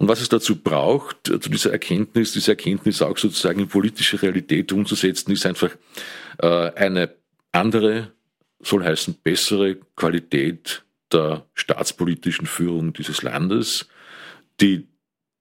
[0.00, 4.72] Und was es dazu braucht, zu dieser Erkenntnis, diese Erkenntnis auch sozusagen in politische Realität
[4.72, 5.76] umzusetzen, ist einfach
[6.38, 7.14] äh, eine
[7.52, 8.10] andere,
[8.60, 13.88] soll heißen bessere Qualität der staatspolitischen Führung dieses Landes,
[14.62, 14.88] die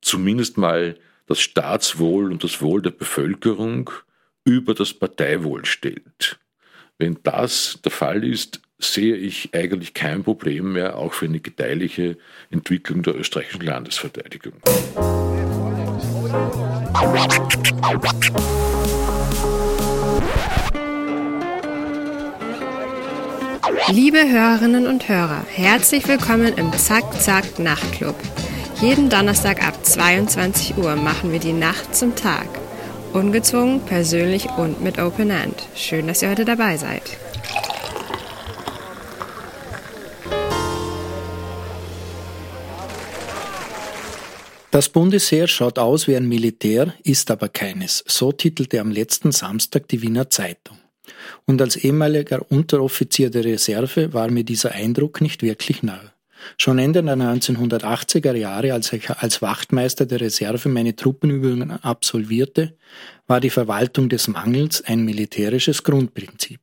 [0.02, 0.98] zumindest mal
[1.28, 3.90] das Staatswohl und das Wohl der Bevölkerung
[4.44, 6.38] über das Parteiwohl stellt.
[6.98, 12.18] Wenn das der Fall ist, sehe ich eigentlich kein Problem mehr, auch für eine gedeihliche
[12.50, 14.54] Entwicklung der österreichischen Landesverteidigung.
[23.92, 28.16] Liebe Hörerinnen und Hörer, herzlich willkommen im Zack Zack Nachtclub.
[28.82, 32.48] Jeden Donnerstag ab 22 Uhr machen wir die Nacht zum Tag.
[33.12, 35.68] Ungezwungen, persönlich und mit Open End.
[35.76, 37.02] Schön, dass ihr heute dabei seid.
[44.72, 48.04] Das Bundesheer schaut aus wie ein Militär, ist aber keines.
[48.08, 50.78] So titelte am letzten Samstag die Wiener Zeitung.
[51.48, 56.14] Und als ehemaliger Unteroffizier der Reserve war mir dieser Eindruck nicht wirklich nahe.
[56.60, 62.78] Schon Ende der 1980er Jahre, als ich als Wachtmeister der Reserve meine Truppenübungen absolvierte,
[63.26, 66.60] war die Verwaltung des Mangels ein militärisches Grundprinzip.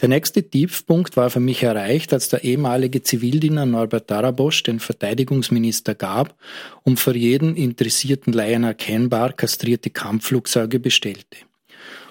[0.00, 5.94] Der nächste Tiefpunkt war für mich erreicht, als der ehemalige Zivildiener Norbert Darabosch den Verteidigungsminister
[5.94, 6.34] gab
[6.82, 11.38] und für jeden interessierten Laien erkennbar kastrierte Kampfflugzeuge bestellte.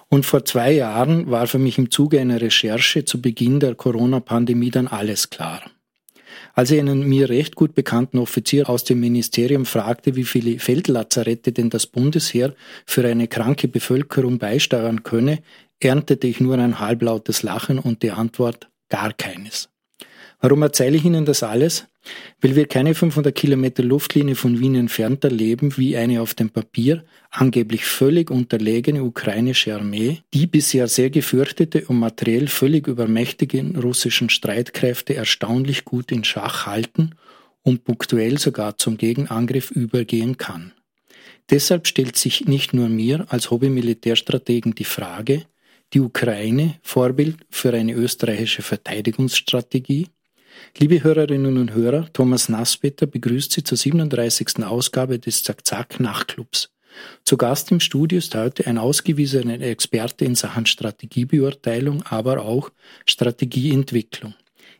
[0.09, 4.71] Und vor zwei Jahren war für mich im Zuge einer Recherche zu Beginn der Corona-Pandemie
[4.71, 5.61] dann alles klar.
[6.53, 11.51] Als ich einen mir recht gut bekannten Offizier aus dem Ministerium fragte, wie viele Feldlazarette
[11.51, 12.53] denn das Bundesheer
[12.85, 15.39] für eine kranke Bevölkerung beisteuern könne,
[15.79, 19.69] erntete ich nur ein halblautes Lachen und die Antwort gar keines.
[20.41, 21.85] Warum erzähle ich Ihnen das alles?
[22.39, 27.03] Weil wir keine 500 Kilometer Luftlinie von Wien entfernter leben wie eine auf dem Papier
[27.29, 35.13] angeblich völlig unterlegene ukrainische Armee, die bisher sehr gefürchtete und materiell völlig übermächtigen russischen Streitkräfte
[35.13, 37.15] erstaunlich gut in Schach halten
[37.61, 40.71] und punktuell sogar zum Gegenangriff übergehen kann.
[41.49, 45.45] Deshalb stellt sich nicht nur mir als Hobby-Militärstrategen die Frage,
[45.93, 50.07] die Ukraine Vorbild für eine österreichische Verteidigungsstrategie?
[50.77, 54.63] Liebe Hörerinnen und Hörer, Thomas Nassbetter begrüßt Sie zur 37.
[54.63, 56.69] Ausgabe des Zack-Zack Nachtclubs.
[57.23, 62.71] Zu Gast im Studio ist heute ein ausgewiesener Experte in Sachen Strategiebeurteilung, aber auch
[63.05, 64.33] Strategieentwicklung.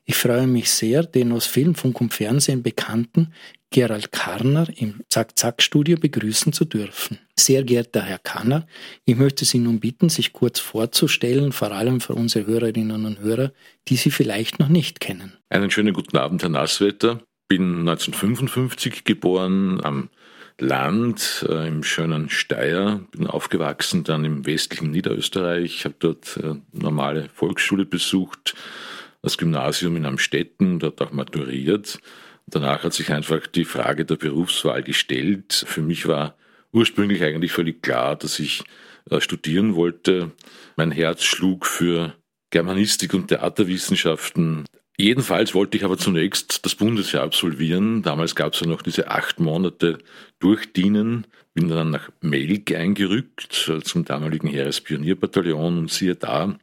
[0.06, 3.32] Ich freue mich sehr, den aus Film, Funk und Fernsehen bekannten
[3.72, 7.20] Gerald Karner im Zack-Zack-Studio begrüßen zu dürfen.
[7.38, 8.66] Sehr geehrter Herr Karner,
[9.06, 13.52] ich möchte Sie nun bitten, sich kurz vorzustellen, vor allem für unsere Hörerinnen und Hörer,
[13.88, 15.34] die Sie vielleicht noch nicht kennen.
[15.50, 17.22] Einen schönen guten Abend, Herr Nasswetter.
[17.48, 20.10] Bin 1955 geboren am
[20.60, 27.30] Land äh, im schönen Steyr, bin aufgewachsen dann im westlichen Niederösterreich, habe dort äh, normale
[27.34, 28.56] Volksschule besucht,
[29.22, 32.00] das Gymnasium in Amstetten, dort auch maturiert
[32.50, 35.64] Danach hat sich einfach die Frage der Berufswahl gestellt.
[35.68, 36.36] Für mich war
[36.72, 38.64] ursprünglich eigentlich völlig klar, dass ich
[39.10, 40.32] äh, studieren wollte.
[40.76, 42.16] Mein Herz schlug für
[42.52, 44.66] Germanistik und Theaterwissenschaften.
[44.98, 48.02] Jedenfalls wollte ich aber zunächst das Bundesjahr absolvieren.
[48.02, 50.00] Damals gab es ja noch diese acht Monate
[50.40, 51.26] Durchdienen.
[51.54, 56.58] Bin dann nach Melk eingerückt äh, zum damaligen Heerespionierbataillon und siehe da,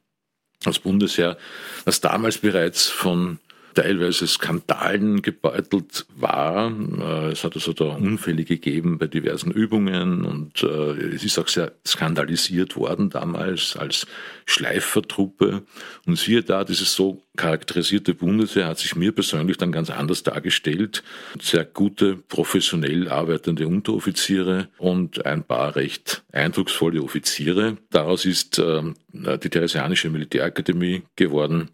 [0.62, 1.36] das Bundesheer,
[1.84, 3.38] das damals bereits von
[3.76, 6.72] teilweise Skandalen gebeutelt war.
[6.72, 11.46] Äh, es hat also da Unfälle gegeben bei diversen Übungen und äh, es ist auch
[11.46, 14.06] sehr skandalisiert worden damals als
[14.46, 15.62] Schleifertruppe.
[16.06, 21.02] Und siehe da, dieses so charakterisierte Bundesheer hat sich mir persönlich dann ganz anders dargestellt.
[21.38, 27.76] Sehr gute, professionell arbeitende Unteroffiziere und ein paar recht eindrucksvolle Offiziere.
[27.90, 28.82] Daraus ist äh,
[29.12, 31.70] die Theresianische Militärakademie geworden.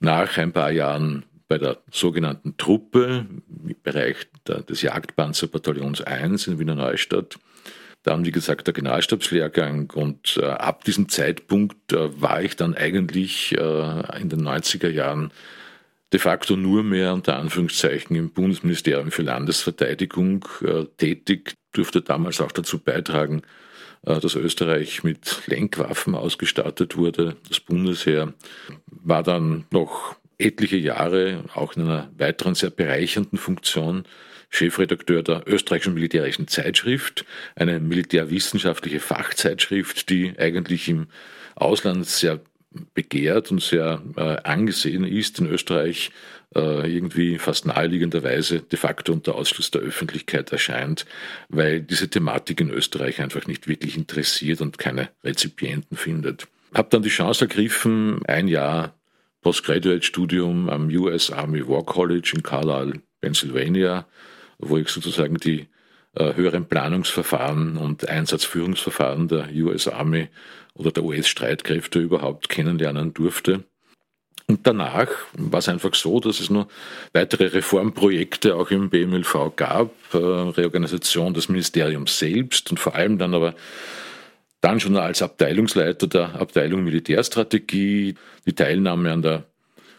[0.00, 3.26] Nach ein paar Jahren bei der sogenannten Truppe
[3.66, 4.16] im Bereich
[4.46, 7.38] des Jagdpanzerbataillons 1 in Wiener Neustadt.
[8.02, 13.56] Dann, wie gesagt, der Generalstabslehrgang und äh, ab diesem Zeitpunkt äh, war ich dann eigentlich
[13.56, 15.32] äh, in den 90er Jahren
[16.12, 22.52] de facto nur mehr unter Anführungszeichen im Bundesministerium für Landesverteidigung äh, tätig, durfte damals auch
[22.52, 23.42] dazu beitragen,
[24.02, 27.36] äh, dass Österreich mit Lenkwaffen ausgestattet wurde.
[27.48, 28.34] Das Bundesheer
[28.86, 34.04] war dann noch etliche Jahre auch in einer weiteren sehr bereichernden Funktion
[34.50, 37.24] Chefredakteur der österreichischen militärischen Zeitschrift,
[37.56, 41.08] eine militärwissenschaftliche Fachzeitschrift, die eigentlich im
[41.56, 42.40] Ausland sehr
[42.94, 46.10] begehrt und sehr äh, angesehen ist in Österreich,
[46.54, 51.06] äh, irgendwie fast naheliegenderweise de facto unter Ausschluss der Öffentlichkeit erscheint,
[51.48, 56.46] weil diese Thematik in Österreich einfach nicht wirklich interessiert und keine Rezipienten findet.
[56.72, 58.94] Habe dann die Chance ergriffen, ein Jahr
[59.44, 64.06] Postgraduate-Studium am US Army War College in Carlisle, Pennsylvania,
[64.58, 65.68] wo ich sozusagen die
[66.14, 70.28] äh, höheren Planungsverfahren und Einsatzführungsverfahren der US Army
[70.72, 73.64] oder der US-Streitkräfte überhaupt kennenlernen durfte.
[74.46, 76.68] Und danach war es einfach so, dass es noch
[77.12, 83.34] weitere Reformprojekte auch im BMLV gab, äh, Reorganisation des Ministeriums selbst und vor allem dann
[83.34, 83.54] aber
[84.64, 88.14] dann schon als Abteilungsleiter der Abteilung Militärstrategie,
[88.46, 89.44] die Teilnahme an der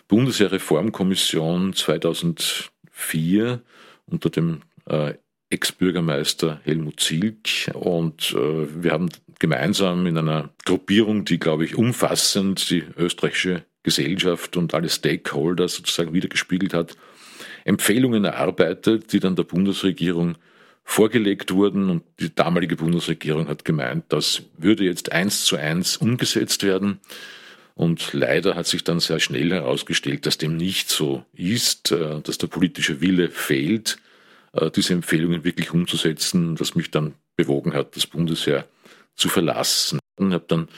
[0.07, 3.61] Bundeswehrreformkommission 2004
[4.07, 5.13] unter dem äh,
[5.51, 12.67] Ex-Bürgermeister Helmut Zilk und äh, wir haben gemeinsam in einer Gruppierung, die, glaube ich, umfassend
[12.71, 16.97] die österreichische Gesellschaft und alle Stakeholder sozusagen wiedergespiegelt hat,
[17.65, 20.37] Empfehlungen erarbeitet, die dann der Bundesregierung
[20.87, 26.63] vorgelegt wurden und die damalige Bundesregierung hat gemeint, das würde jetzt eins zu eins umgesetzt
[26.63, 26.99] werden.
[27.73, 32.37] Und leider hat sich dann sehr schnell herausgestellt, dass dem nicht so ist, äh, dass
[32.37, 33.97] der politische Wille fehlt,
[34.53, 38.65] äh, diese Empfehlungen wirklich umzusetzen, was mich dann bewogen hat, das Bundesheer
[39.15, 39.99] zu verlassen.
[40.17, 40.69] Ich habe dann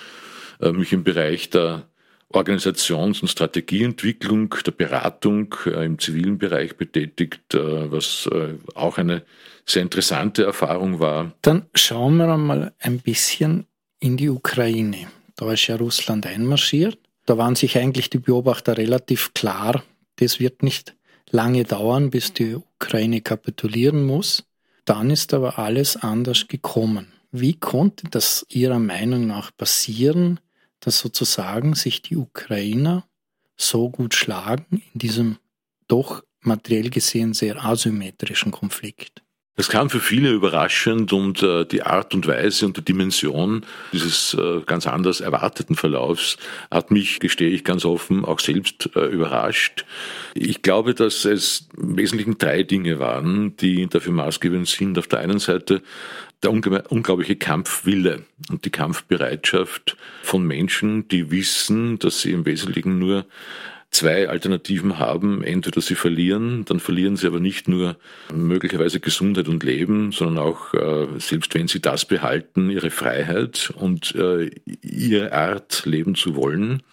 [0.61, 1.87] äh, mich im Bereich der
[2.29, 8.29] Organisations- und Strategieentwicklung, der Beratung im zivilen Bereich betätigt, was
[8.75, 9.23] auch eine
[9.69, 11.33] sehr interessante Erfahrung war.
[11.41, 13.65] Dann schauen wir einmal ein bisschen
[13.99, 15.07] in die Ukraine.
[15.35, 16.97] Da ist ja Russland einmarschiert.
[17.25, 19.83] Da waren sich eigentlich die Beobachter relativ klar,
[20.15, 20.95] das wird nicht
[21.29, 24.45] lange dauern, bis die Ukraine kapitulieren muss.
[24.85, 27.11] Dann ist aber alles anders gekommen.
[27.31, 30.39] Wie konnte das Ihrer Meinung nach passieren,
[30.79, 33.05] dass sozusagen sich die Ukrainer
[33.57, 35.37] so gut schlagen in diesem
[35.87, 39.23] doch materiell gesehen sehr asymmetrischen Konflikt.
[39.57, 44.35] Das kam für viele überraschend und äh, die Art und Weise und die Dimension dieses
[44.35, 46.37] äh, ganz anders erwarteten Verlaufs
[46.69, 49.83] hat mich, gestehe ich ganz offen, auch selbst äh, überrascht.
[50.35, 54.99] Ich glaube, dass es im Wesentlichen drei Dinge waren, die dafür maßgebend sind.
[54.99, 55.81] Auf der einen Seite
[56.43, 63.25] der unglaubliche Kampfwille und die Kampfbereitschaft von Menschen, die wissen, dass sie im Wesentlichen nur
[63.91, 65.43] zwei Alternativen haben.
[65.43, 67.97] Entweder sie verlieren, dann verlieren sie aber nicht nur
[68.33, 74.13] möglicherweise Gesundheit und Leben, sondern auch, äh, selbst wenn sie das behalten, ihre Freiheit und
[74.15, 74.51] äh,
[74.81, 76.83] ihre Art leben zu wollen.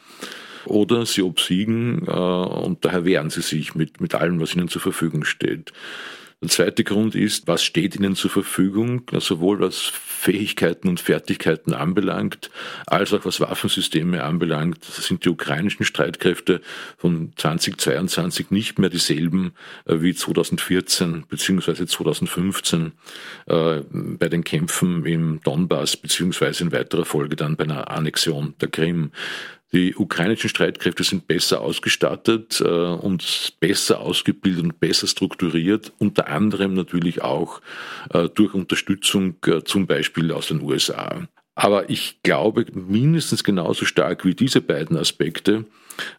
[0.67, 4.81] Oder sie obsiegen äh, und daher wehren sie sich mit, mit allem, was ihnen zur
[4.81, 5.73] Verfügung steht.
[6.45, 12.51] Der zweite Grund ist, was steht Ihnen zur Verfügung, sowohl was Fähigkeiten und Fertigkeiten anbelangt,
[12.87, 14.85] als auch was Waffensysteme anbelangt.
[14.85, 16.61] Sind die ukrainischen Streitkräfte
[16.99, 19.53] von 2022 nicht mehr dieselben
[19.87, 21.87] äh, wie 2014 bzw.
[21.87, 22.93] 2015
[23.47, 26.63] äh, bei den Kämpfen im Donbass bzw.
[26.63, 29.13] in weiterer Folge dann bei einer Annexion der Krim.
[29.75, 36.75] Die ukrainischen Streitkräfte sind besser ausgestattet äh, und besser ausgebildet und besser strukturiert, unter anderem
[36.75, 37.61] natürlich auch
[38.11, 41.27] äh, durch Unterstützung äh, zum Beispiel aus den USA.
[41.57, 45.65] Aber ich glaube, mindestens genauso stark wie diese beiden Aspekte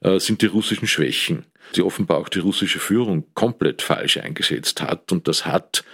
[0.02, 1.46] äh, sind die russischen Schwächen,
[1.78, 5.13] die offenbar auch die russische Führung komplett falsch eingesetzt hat.
[5.13, 5.86] Und das hat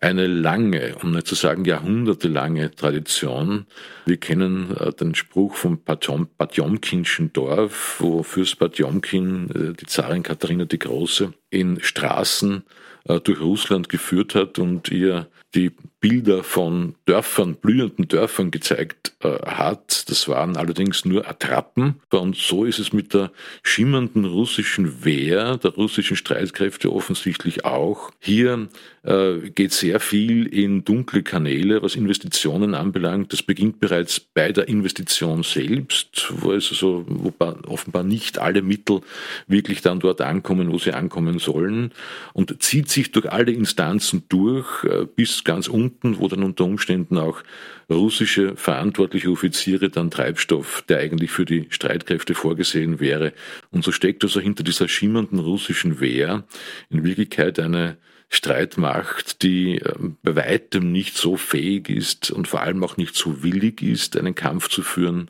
[0.00, 3.66] eine lange, um nicht zu sagen jahrhundertelange Tradition.
[4.06, 10.64] Wir kennen äh, den Spruch vom Patjomkinschen Dorf, wo Fürst Patjomkin äh, die Zarin Katharina
[10.64, 12.64] die Große in Straßen
[13.04, 19.28] äh, durch Russland geführt hat und ihr die Bilder von Dörfern, blühenden Dörfern gezeigt äh,
[19.44, 20.08] hat.
[20.08, 22.00] Das waren allerdings nur Attrappen.
[22.10, 23.30] Und so ist es mit der
[23.62, 28.10] schimmernden russischen Wehr, der russischen Streitkräfte offensichtlich auch.
[28.18, 28.68] Hier
[29.02, 33.32] äh, geht sehr viel in dunkle Kanäle, was Investitionen anbelangt.
[33.34, 37.32] Das beginnt bereits bei der Investition selbst, wo es also wo
[37.66, 39.00] offenbar nicht alle Mittel
[39.46, 41.92] wirklich dann dort ankommen, wo sie ankommen sollen
[42.32, 47.18] und zieht sich durch alle Instanzen durch äh, bis ganz unten, wo dann unter Umständen
[47.18, 47.42] auch
[47.90, 53.32] russische verantwortliche Offiziere dann Treibstoff, der eigentlich für die Streitkräfte vorgesehen wäre.
[53.70, 56.44] Und so steckt also hinter dieser schimmernden russischen Wehr
[56.88, 57.98] in Wirklichkeit eine
[58.32, 63.42] Streitmacht, die ähm, bei weitem nicht so fähig ist und vor allem auch nicht so
[63.42, 65.28] willig ist, einen Kampf zu führen,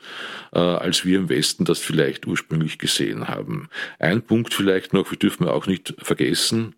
[0.52, 3.71] äh, als wir im Westen das vielleicht ursprünglich gesehen haben.
[3.99, 6.75] Ein Punkt vielleicht noch, wir dürfen auch nicht vergessen,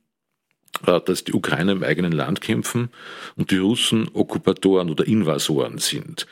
[1.04, 2.88] dass die Ukrainer im eigenen Land kämpfen
[3.36, 6.26] und die Russen Okkupatoren oder Invasoren sind.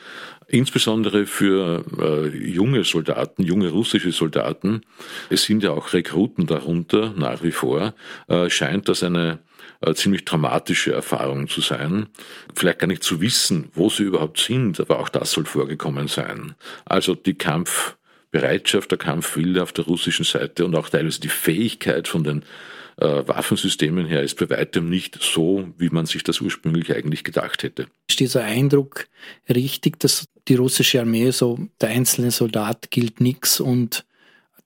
[0.47, 4.81] insbesondere für äh, junge Soldaten, junge russische Soldaten,
[5.29, 7.93] es sind ja auch Rekruten darunter nach wie vor,
[8.27, 9.39] äh, scheint das eine
[9.79, 12.07] äh, ziemlich dramatische Erfahrung zu sein.
[12.53, 16.55] Vielleicht gar nicht zu wissen, wo sie überhaupt sind, aber auch das soll vorgekommen sein.
[16.83, 22.25] Also die Kampfbereitschaft, der Kampfwille auf der russischen Seite und auch teilweise die Fähigkeit von
[22.25, 22.45] den äh,
[23.01, 27.87] Waffensystemen her ist bei weitem nicht so, wie man sich das ursprünglich eigentlich gedacht hätte.
[28.07, 29.07] Ist dieser Eindruck
[29.49, 34.05] richtig, dass die russische Armee so, der einzelne Soldat gilt nichts und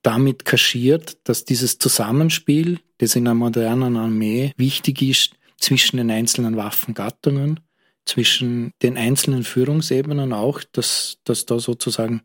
[0.01, 6.57] damit kaschiert, dass dieses Zusammenspiel, das in einer modernen Armee wichtig ist, zwischen den einzelnen
[6.57, 7.59] Waffengattungen,
[8.05, 12.21] zwischen den einzelnen Führungsebenen auch, dass, dass da sozusagen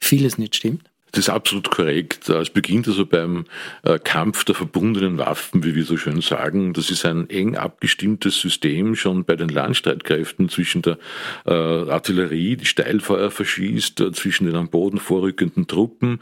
[0.00, 0.90] vieles nicht stimmt?
[1.14, 2.28] Das ist absolut korrekt.
[2.28, 3.44] Es beginnt also beim
[3.84, 6.72] äh, Kampf der verbundenen Waffen, wie wir so schön sagen.
[6.72, 10.98] Das ist ein eng abgestimmtes System schon bei den Landstreitkräften zwischen der
[11.46, 16.20] äh, Artillerie, die Steilfeuer verschießt, äh, zwischen den am Boden vorrückenden Truppen,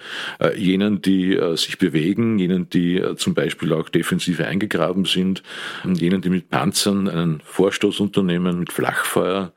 [0.57, 5.43] jenen, die sich bewegen, jenen, die zum Beispiel auch defensiv eingegraben sind,
[5.85, 9.53] jenen, die mit Panzern einen Vorstoß unternehmen, mit Flachfeuer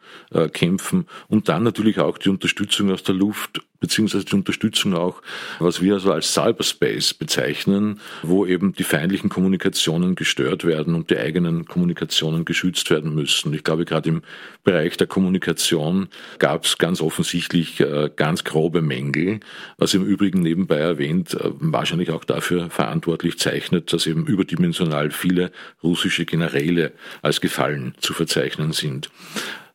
[0.53, 5.21] kämpfen und dann natürlich auch die Unterstützung aus der Luft beziehungsweise die Unterstützung auch,
[5.59, 11.17] was wir also als Cyberspace bezeichnen, wo eben die feindlichen Kommunikationen gestört werden und die
[11.17, 13.53] eigenen Kommunikationen geschützt werden müssen.
[13.53, 14.23] Ich glaube, gerade im
[14.63, 16.07] Bereich der Kommunikation
[16.39, 19.39] gab es ganz offensichtlich äh, ganz grobe Mängel,
[19.77, 25.51] was im Übrigen nebenbei erwähnt äh, wahrscheinlich auch dafür verantwortlich zeichnet, dass eben überdimensional viele
[25.83, 29.11] russische Generäle als gefallen zu verzeichnen sind.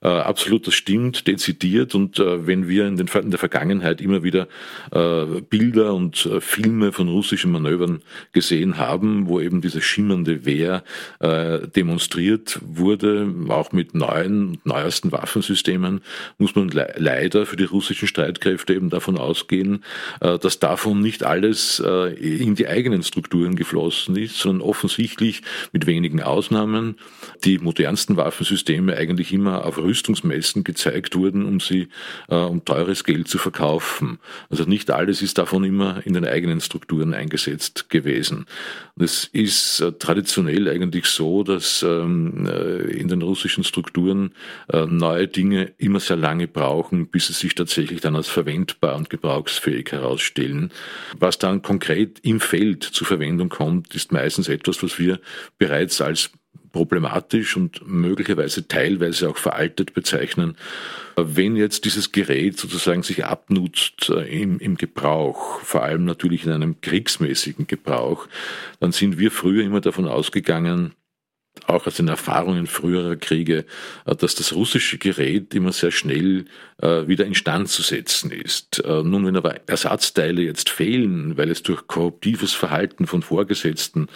[0.02, 1.94] Äh, absolut, das stimmt, dezidiert.
[1.94, 4.48] Und äh, wenn wir in, den, in, der Vergangenheit immer wieder
[4.92, 8.00] äh, Bilder und äh, Filme von russischen Manövern
[8.32, 10.84] gesehen haben, wo eben diese schimmernde Wehr
[11.18, 16.00] äh, demonstriert wurde, auch mit neuen, neuesten Waffensystemen,
[16.38, 19.84] muss man le leider für die russischen Streitkräfte eben davon ausgehen,
[20.20, 25.42] äh, dass davon nicht alles in die eigenen Strukturen geflossen ist, sondern offensichtlich
[25.72, 26.96] mit wenigen Ausnahmen
[27.44, 31.88] die modernsten Waffensysteme eigentlich immer auf Rüstungsmessen gezeigt wurden, um sie
[32.28, 34.18] äh, um teures Geld zu verkaufen.
[34.48, 38.46] Also nicht alles ist davon immer in den eigenen Strukturen eingesetzt gewesen.
[38.98, 44.32] Es ist äh, traditionell eigentlich so, dass ähm, äh, in den russischen Strukturen
[44.72, 49.10] äh, neue Dinge immer sehr lange brauchen, bis sie sich tatsächlich dann als verwendbar und
[49.10, 50.70] gebrauchsfähig herausstellen.
[51.18, 55.20] Was dann konkret im Feld zur Verwendung kommt, ist meistens etwas, was wir
[55.58, 56.30] bereits als
[56.72, 60.56] problematisch und möglicherweise teilweise auch veraltet bezeichnen.
[61.16, 66.52] Wenn jetzt dieses Gerät sozusagen sich abnutzt äh, im, im Gebrauch, vor allem natürlich in
[66.52, 68.28] einem kriegsmäßigen Gebrauch,
[68.78, 70.94] dann sind wir früher immer davon ausgegangen,
[71.66, 73.64] auch aus den Erfahrungen früherer Kriege,
[74.06, 76.46] äh, dass das russische Gerät immer sehr schnell
[76.80, 78.82] äh, wieder instand zu setzen ist.
[78.84, 84.08] Äh, nun, wenn aber Ersatzteile jetzt fehlen, weil es durch korruptives Verhalten von Vorgesetzten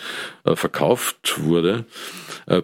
[0.44, 1.84] verkauft wurde,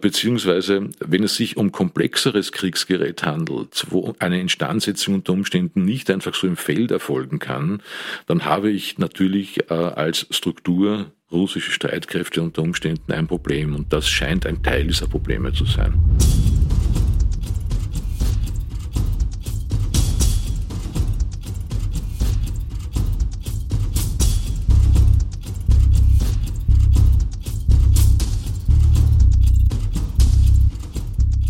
[0.00, 6.34] beziehungsweise wenn es sich um komplexeres Kriegsgerät handelt, wo eine Instandsetzung unter Umständen nicht einfach
[6.34, 7.82] so im Feld erfolgen kann,
[8.26, 14.46] dann habe ich natürlich als Struktur russische Streitkräfte unter Umständen ein Problem und das scheint
[14.46, 15.94] ein Teil dieser Probleme zu sein.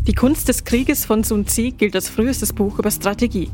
[0.06, 3.48] Die Kunst des Krieges von Sun Tzu gilt als frühestes Buch über Strategie.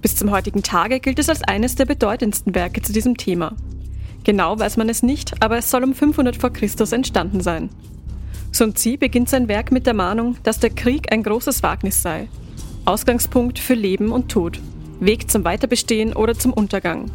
[0.00, 3.56] Bis zum heutigen Tage gilt es als eines der bedeutendsten Werke zu diesem Thema.
[4.28, 7.70] Genau weiß man es nicht, aber es soll um 500 vor Christus entstanden sein.
[8.52, 12.28] Sun Tzu beginnt sein Werk mit der Mahnung, dass der Krieg ein großes Wagnis sei.
[12.84, 14.60] Ausgangspunkt für Leben und Tod,
[15.00, 17.10] Weg zum Weiterbestehen oder zum Untergang.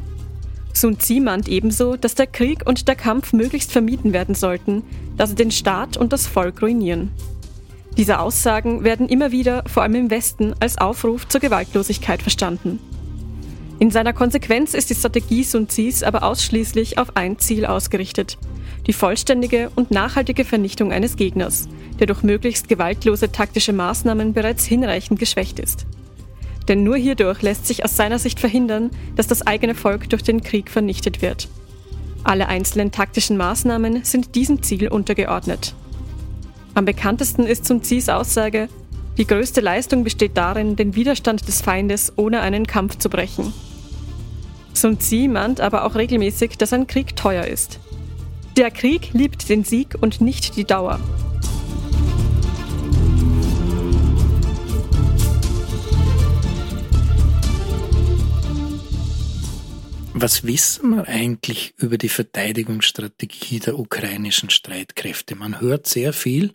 [0.74, 4.82] Sun Tzu mahnt ebenso, dass der Krieg und der Kampf möglichst vermieden werden sollten,
[5.16, 7.12] da sie den Staat und das Volk ruinieren.
[7.96, 12.80] Diese Aussagen werden immer wieder, vor allem im Westen, als Aufruf zur Gewaltlosigkeit verstanden.
[13.80, 18.38] In seiner Konsequenz ist die Strategie Sun Tzus aber ausschließlich auf ein Ziel ausgerichtet.
[18.88, 21.68] Die vollständige und nachhaltige Vernichtung eines Gegners,
[22.00, 25.86] der durch möglichst gewaltlose taktische Maßnahmen bereits hinreichend geschwächt ist.
[26.68, 30.42] Denn nur hierdurch lässt sich aus seiner Sicht verhindern, dass das eigene Volk durch den
[30.42, 31.50] Krieg vernichtet wird.
[32.24, 35.76] Alle einzelnen taktischen Maßnahmen sind diesem Ziel untergeordnet.
[36.74, 38.70] Am bekanntesten ist Sun Tzus Aussage,
[39.18, 43.54] die größte Leistung besteht darin, den Widerstand des Feindes ohne einen Kampf zu brechen.
[44.74, 47.80] Sun Tzu mahnt aber auch regelmäßig, dass ein Krieg teuer ist.
[48.58, 51.00] Der Krieg liebt den Sieg und nicht die Dauer.
[60.16, 65.36] Was wissen wir eigentlich über die Verteidigungsstrategie der ukrainischen Streitkräfte?
[65.36, 66.54] Man hört sehr viel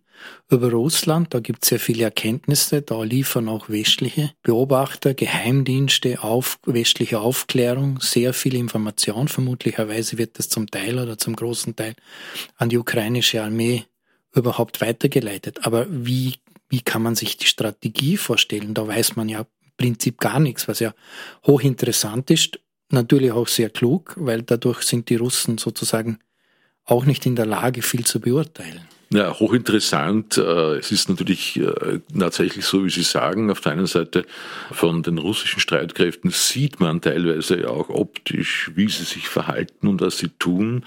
[0.51, 6.59] über Russland, da gibt es sehr viele Erkenntnisse, da liefern auch westliche Beobachter, Geheimdienste, auf,
[6.65, 9.29] westliche Aufklärung, sehr viel Information.
[9.29, 11.95] Vermutlicherweise wird das zum Teil oder zum großen Teil
[12.57, 13.85] an die ukrainische Armee
[14.35, 15.67] überhaupt weitergeleitet.
[15.67, 16.35] Aber wie,
[16.69, 18.75] wie kann man sich die Strategie vorstellen?
[18.75, 19.47] Da weiß man ja im
[19.77, 20.95] Prinzip gar nichts, was ja
[21.47, 22.59] hochinteressant ist
[22.91, 26.19] natürlich auch sehr klug, weil dadurch sind die Russen sozusagen
[26.85, 28.89] auch nicht in der Lage, viel zu beurteilen.
[29.11, 30.37] Ja, hochinteressant.
[30.37, 34.27] Äh, es ist natürlich äh, tatsächlich so, wie Sie sagen, auf der einen Seite
[34.71, 40.19] von den russischen Streitkräften sieht man teilweise auch optisch, wie sie sich verhalten und was
[40.19, 40.85] sie tun.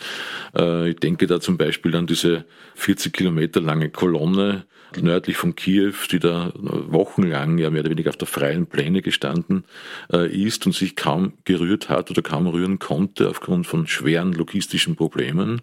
[0.55, 4.65] Äh, ich denke da zum Beispiel an diese 40 Kilometer lange Kolonne,
[4.99, 9.63] nördlich von Kiew, die da wochenlang ja mehr oder weniger auf der freien Pläne gestanden
[10.11, 14.95] äh, ist und sich kaum gerührt hat oder kaum rühren konnte aufgrund von schweren logistischen
[14.95, 15.61] Problemen.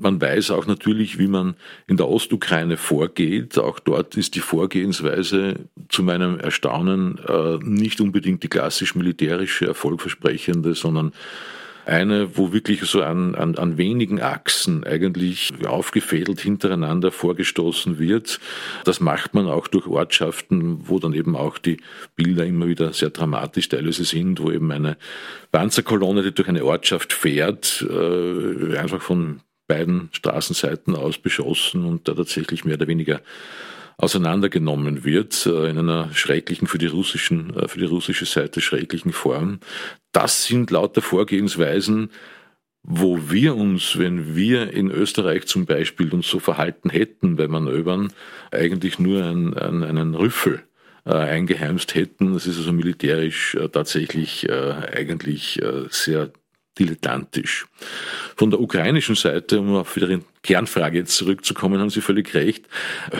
[0.00, 1.54] Man weiß auch natürlich, wie man
[1.86, 3.58] in der Ostukraine vorgeht.
[3.58, 5.56] Auch dort ist die Vorgehensweise
[5.88, 11.12] zu meinem Erstaunen äh, nicht unbedingt die klassisch militärische, erfolgversprechende, sondern
[11.86, 18.40] eine, wo wirklich so an, an, an wenigen Achsen eigentlich aufgefädelt hintereinander vorgestoßen wird.
[18.84, 21.78] Das macht man auch durch Ortschaften, wo dann eben auch die
[22.16, 24.96] Bilder immer wieder sehr dramatisch teilweise sind, wo eben eine
[25.52, 32.14] Panzerkolonne, die durch eine Ortschaft fährt, äh, einfach von beiden Straßenseiten aus beschossen und da
[32.14, 33.20] tatsächlich mehr oder weniger
[33.96, 39.12] auseinandergenommen wird äh, in einer schrecklichen für die russischen äh, für die russische Seite schrecklichen
[39.12, 39.60] Form.
[40.12, 42.10] Das sind lauter Vorgehensweisen,
[42.82, 48.12] wo wir uns, wenn wir in Österreich zum Beispiel uns so verhalten hätten bei Manövern,
[48.50, 50.62] eigentlich nur einen, einen, Rüffel
[51.06, 52.34] äh, eingeheimst hätten.
[52.34, 56.30] Das ist also militärisch tatsächlich eigentlich sehr
[56.78, 57.66] dilettantisch.
[58.36, 62.66] Von der ukrainischen Seite, um auf wieder in Kernfrage jetzt zurückzukommen, haben Sie völlig recht,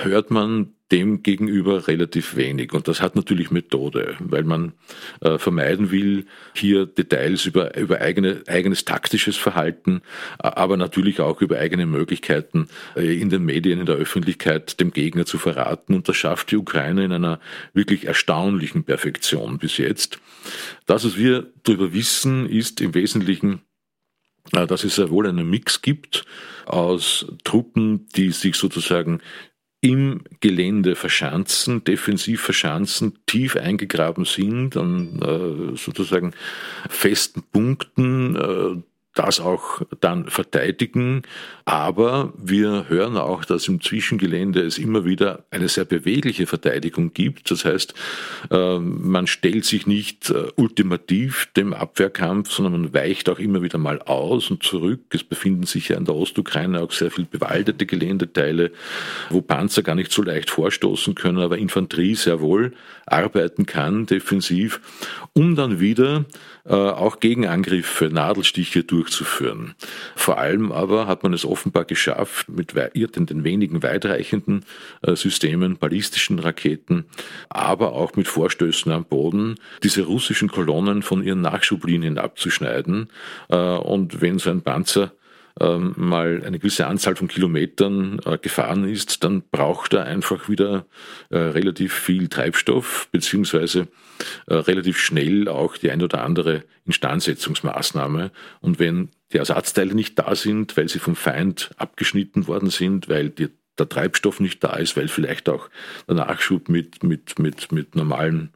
[0.02, 2.72] hört man dem gegenüber relativ wenig.
[2.72, 4.74] Und das hat natürlich Methode, weil man
[5.20, 10.02] äh, vermeiden will, hier Details über, über eigene, eigenes taktisches Verhalten,
[10.38, 15.24] aber natürlich auch über eigene Möglichkeiten äh, in den Medien, in der Öffentlichkeit dem Gegner
[15.24, 15.94] zu verraten.
[15.94, 17.40] Und das schafft die Ukraine in einer
[17.72, 20.18] wirklich erstaunlichen Perfektion bis jetzt.
[20.86, 23.62] Das, was wir darüber wissen, ist im Wesentlichen,
[24.52, 26.24] dass es sehr wohl einen Mix gibt
[26.66, 29.20] aus Truppen, die sich sozusagen
[29.80, 36.32] im Gelände verschanzen, defensiv verschanzen, tief eingegraben sind an äh, sozusagen
[36.88, 38.82] festen Punkten, äh,
[39.14, 41.22] das auch dann verteidigen.
[41.64, 47.50] Aber wir hören auch, dass im Zwischengelände es immer wieder eine sehr bewegliche Verteidigung gibt.
[47.50, 47.94] Das heißt,
[48.50, 53.78] ähm, man stellt sich nicht äh, ultimativ dem Abwehrkampf, sondern man weicht auch immer wieder
[53.78, 55.00] mal aus und zurück.
[55.10, 58.72] Es befinden sich ja in der Ostukraine auch sehr viel bewaldete Geländeteile,
[59.30, 62.72] wo Panzer gar nicht so leicht vorstoßen können, aber Infanterie sehr wohl
[63.06, 64.80] arbeiten kann, defensiv,
[65.34, 66.24] um dann wieder
[66.72, 69.74] auch Gegenangriffe, Nadelstiche durchzuführen.
[70.16, 74.64] Vor allem aber hat man es offenbar geschafft, mit den wenigen weitreichenden
[75.02, 77.04] äh, Systemen, ballistischen Raketen,
[77.50, 83.10] aber auch mit Vorstößen am Boden, diese russischen Kolonnen von ihren Nachschublinien abzuschneiden.
[83.48, 85.12] Äh, und wenn so ein Panzer
[85.60, 90.86] ähm, mal eine gewisse Anzahl von Kilometern äh, gefahren ist, dann braucht er einfach wieder
[91.30, 93.88] äh, relativ viel Treibstoff, beziehungsweise
[94.46, 98.32] äh, relativ schnell auch die ein oder andere Instandsetzungsmaßnahme.
[98.60, 103.30] Und wenn die Ersatzteile nicht da sind, weil sie vom Feind abgeschnitten worden sind, weil
[103.30, 105.68] die der Treibstoff nicht da ist, weil vielleicht auch
[106.06, 108.52] der Nachschub mit, mit, mit, mit normalen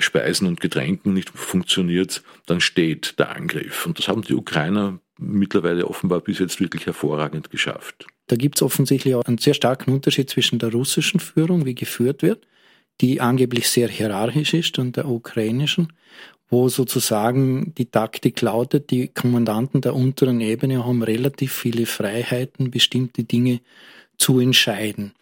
[0.00, 3.86] Speisen und Getränken nicht funktioniert, dann steht der Angriff.
[3.86, 8.06] Und das haben die Ukrainer mittlerweile offenbar bis jetzt wirklich hervorragend geschafft.
[8.26, 12.22] Da gibt es offensichtlich auch einen sehr starken Unterschied zwischen der russischen Führung, wie geführt
[12.22, 12.46] wird,
[13.00, 15.92] die angeblich sehr hierarchisch ist, und der ukrainischen,
[16.48, 23.24] wo sozusagen die Taktik lautet, die Kommandanten der unteren Ebene haben relativ viele Freiheiten, bestimmte
[23.24, 23.60] Dinge
[24.18, 25.12] zu entscheiden.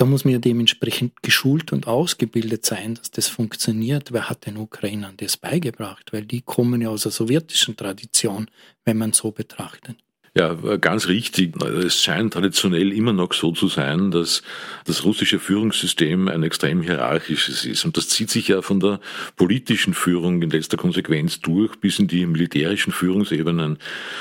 [0.00, 4.14] Da muss man ja dementsprechend geschult und ausgebildet sein, dass das funktioniert.
[4.14, 6.14] Wer hat den Ukrainern das beigebracht?
[6.14, 8.50] Weil die kommen ja aus der sowjetischen Tradition,
[8.86, 9.98] wenn man so betrachtet.
[10.32, 11.60] Ja, ganz richtig.
[11.60, 14.44] Es scheint traditionell immer noch so zu sein, dass
[14.84, 17.84] das russische Führungssystem ein extrem hierarchisches ist.
[17.84, 19.00] Und das zieht sich ja von der
[19.34, 23.78] politischen Führung in letzter Konsequenz durch bis in die militärischen Führungsebenen,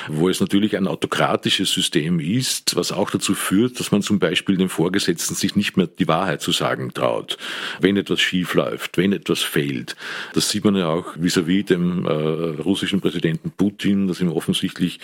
[0.08, 4.58] wo es natürlich ein autokratisches System ist, was auch dazu führt, dass man zum Beispiel
[4.58, 7.38] dem Vorgesetzten sich nicht mehr die Wahrheit zu sagen traut,
[7.82, 9.96] wenn etwas schief läuft, wenn etwas fehlt.
[10.34, 15.00] Das sieht man ja auch vis-à-vis -vis dem äh, russischen Präsidenten Putin, dass ihm offensichtlich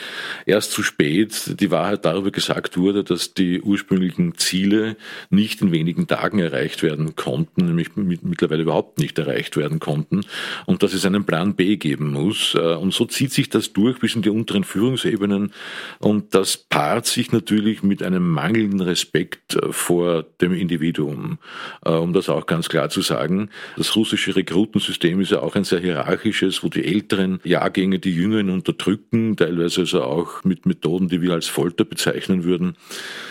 [0.47, 4.95] erst zu spät die Wahrheit darüber gesagt wurde, dass die ursprünglichen Ziele
[5.29, 10.21] nicht in wenigen Tagen erreicht werden konnten, nämlich mittlerweile überhaupt nicht erreicht werden konnten
[10.65, 12.55] und dass es einen Plan B geben muss.
[12.55, 15.51] Äh, und so zieht sich das durch bis in die unteren Führungsebenen
[15.99, 21.39] und das paart sich natürlich mit einem mangelnden Respekt äh, vor dem Individuum.
[21.83, 25.65] Äh, um das auch ganz klar zu sagen, das russische Rekrutensystem ist ja auch ein
[25.65, 31.21] sehr hierarchisches, wo die älteren Jahrgänge die jüngeren unterdrücken, teilweise also auch mit Methoden, die
[31.21, 32.75] wir als Folter bezeichnen würden.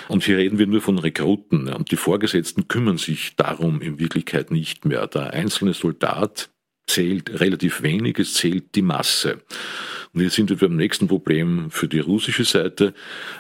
[0.08, 1.68] Und hier reden wir nur von Rekruten.
[1.68, 5.06] Und die Vorgesetzten kümmern sich darum in Wirklichkeit nicht mehr.
[5.06, 6.50] Der einzelne Soldat
[6.86, 9.38] zählt relativ wenig, es zählt die Masse.
[10.12, 12.92] Und hier sind wir beim nächsten Problem für die russische Seite.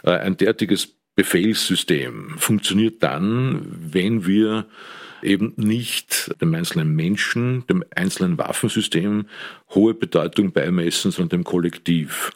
[0.02, 4.66] Äh, ein derartiges Befehlssystem funktioniert dann, wenn wir
[5.24, 9.26] eben nicht dem einzelnen Menschen, dem einzelnen Waffensystem
[9.70, 12.32] hohe Bedeutung beimessen, sondern dem Kollektiv.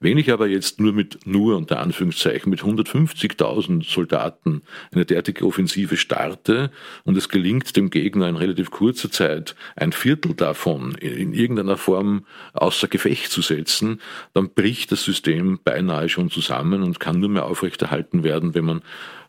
[0.00, 5.96] Wenn ich aber jetzt nur mit, nur unter Anführungszeichen, mit 150.000 Soldaten eine derartige Offensive
[5.96, 6.70] starte
[7.04, 12.24] und es gelingt dem Gegner in relativ kurzer Zeit ein Viertel davon in irgendeiner Form
[12.54, 14.00] außer Gefecht zu setzen,
[14.32, 18.82] dann bricht das System beinahe schon zusammen und kann nur mehr aufrechterhalten werden, wenn man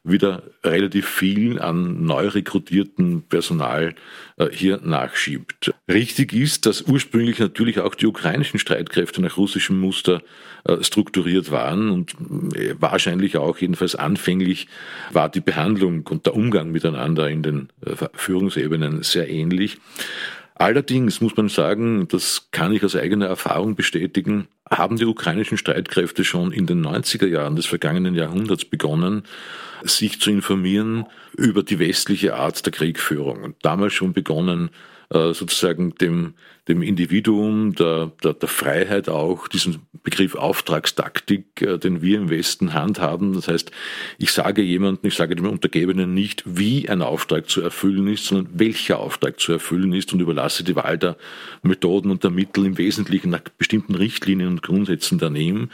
[0.03, 3.93] wieder relativ viel an neu rekrutierten Personal
[4.37, 5.73] äh, hier nachschiebt.
[5.87, 10.21] Richtig ist, dass ursprünglich natürlich auch die ukrainischen Streitkräfte nach russischem Muster
[10.63, 12.15] äh, strukturiert waren und
[12.55, 14.67] äh, wahrscheinlich auch jedenfalls anfänglich
[15.11, 17.69] war die Behandlung und der Umgang miteinander in den
[18.13, 19.77] Führungsebenen sehr ähnlich.
[20.55, 26.23] Allerdings muss man sagen, das kann ich aus eigener Erfahrung bestätigen, haben die ukrainischen Streitkräfte
[26.23, 29.23] schon in den 90er Jahren des vergangenen Jahrhunderts begonnen,
[29.83, 31.05] sich zu informieren
[31.37, 33.43] über die westliche Art der Kriegführung.
[33.43, 34.69] Und damals schon begonnen,
[35.09, 36.35] äh, sozusagen dem,
[36.67, 42.73] dem Individuum, der, der, der Freiheit auch, diesen Begriff Auftragstaktik, äh, den wir im Westen
[42.73, 43.33] handhaben.
[43.33, 43.71] Das heißt,
[44.19, 48.47] ich sage jemandem, ich sage dem Untergebenen nicht, wie ein Auftrag zu erfüllen ist, sondern
[48.53, 51.17] welcher Auftrag zu erfüllen ist und überlasse die Wahl der
[51.63, 55.69] Methoden und der Mittel im Wesentlichen nach bestimmten Richtlinien und Grundsätzen daneben.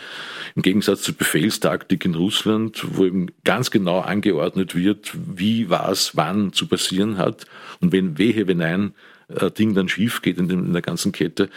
[0.56, 6.54] Im Gegensatz zur Befehlstaktik in Russland, wo eben ganz genau angeordnet wird, wie was wann
[6.54, 7.46] zu passieren hat
[7.82, 8.94] und wenn wehe, wenn ein
[9.30, 11.50] äh, Ding dann schief geht in, in der ganzen Kette.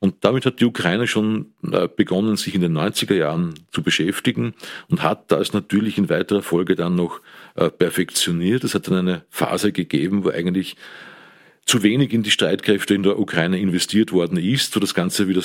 [0.00, 4.54] Und damit hat die Ukraine schon äh, begonnen, sich in den 90er Jahren zu beschäftigen
[4.88, 7.20] und hat das natürlich in weiterer Folge dann noch
[7.56, 8.62] äh, perfektioniert.
[8.62, 10.76] Es hat dann eine Phase gegeben, wo eigentlich
[11.66, 15.42] zu wenig in die Streitkräfte in der Ukraine investiert worden ist, wo das Ganze wieder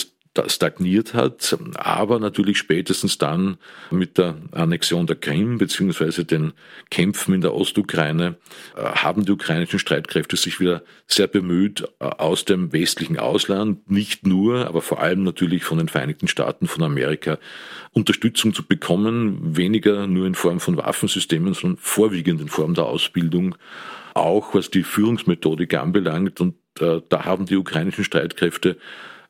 [0.47, 3.57] stagniert hat, aber natürlich spätestens dann
[3.91, 6.53] mit der Annexion der Krim beziehungsweise den
[6.89, 8.37] Kämpfen in der Ostukraine
[8.75, 14.25] äh, haben die ukrainischen Streitkräfte sich wieder sehr bemüht, äh, aus dem westlichen Ausland, nicht
[14.25, 17.37] nur, aber vor allem natürlich von den Vereinigten Staaten von Amerika,
[17.91, 23.55] Unterstützung zu bekommen, weniger nur in Form von Waffensystemen, sondern vorwiegend in Form der Ausbildung,
[24.15, 26.41] auch was die Führungsmethodik anbelangt.
[26.41, 28.77] Und äh, da haben die ukrainischen Streitkräfte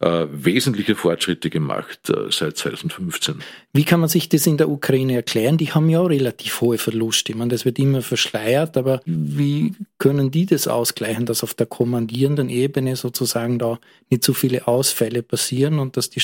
[0.03, 3.41] äh, wesentliche Fortschritte gemacht äh, seit 2015.
[3.71, 5.57] Wie kann man sich das in der Ukraine erklären?
[5.57, 7.31] Die haben ja auch relativ hohe Verluste.
[7.31, 11.67] Ich meine, das wird immer verschleiert, aber wie können die das ausgleichen, dass auf der
[11.67, 16.21] kommandierenden Ebene sozusagen da nicht so viele Ausfälle passieren und dass die,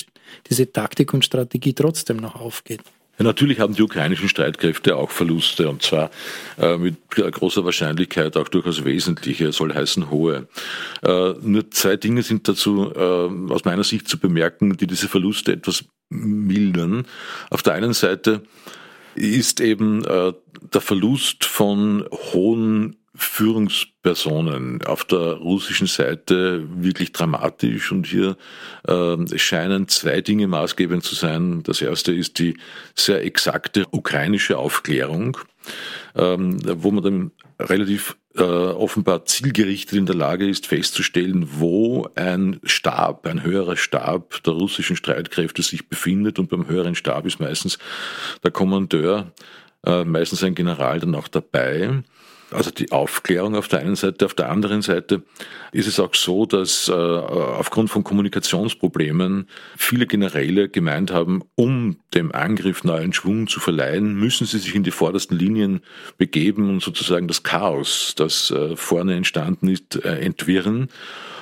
[0.49, 2.81] diese Taktik und Strategie trotzdem noch aufgeht?
[3.19, 6.09] Natürlich haben die ukrainischen Streitkräfte auch Verluste und zwar
[6.57, 10.47] äh, mit großer Wahrscheinlichkeit auch durchaus wesentliche, soll heißen hohe.
[11.03, 15.51] Äh, nur zwei Dinge sind dazu äh, aus meiner Sicht zu bemerken, die diese Verluste
[15.51, 17.05] etwas mildern.
[17.49, 18.43] Auf der einen Seite
[19.15, 20.33] ist eben äh,
[20.73, 28.37] der Verlust von hohen Führungspersonen auf der russischen Seite wirklich dramatisch und hier
[28.87, 31.61] äh, scheinen zwei Dinge maßgebend zu sein.
[31.63, 32.57] Das erste ist die
[32.95, 35.37] sehr exakte ukrainische Aufklärung,
[36.15, 42.59] ähm, wo man dann relativ äh, offenbar zielgerichtet in der Lage ist festzustellen, wo ein
[42.63, 46.39] Stab, ein höherer Stab der russischen Streitkräfte sich befindet.
[46.39, 47.79] Und beim höheren Stab ist meistens
[48.43, 49.33] der Kommandeur,
[49.85, 52.03] äh, meistens ein General dann auch dabei.
[52.51, 55.23] Also die Aufklärung auf der einen Seite, auf der anderen Seite
[55.71, 62.31] ist es auch so, dass äh, aufgrund von Kommunikationsproblemen viele Generäle gemeint haben, um dem
[62.31, 65.81] Angriff neuen Schwung zu verleihen, müssen sie sich in die vordersten Linien
[66.17, 70.89] begeben und sozusagen das Chaos, das äh, vorne entstanden ist, äh, entwirren.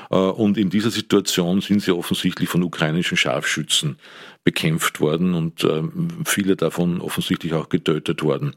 [0.09, 3.97] Äh, und in dieser Situation sind sie offensichtlich von ukrainischen Scharfschützen
[4.43, 5.83] bekämpft worden und äh,
[6.25, 8.53] viele davon offensichtlich auch getötet worden.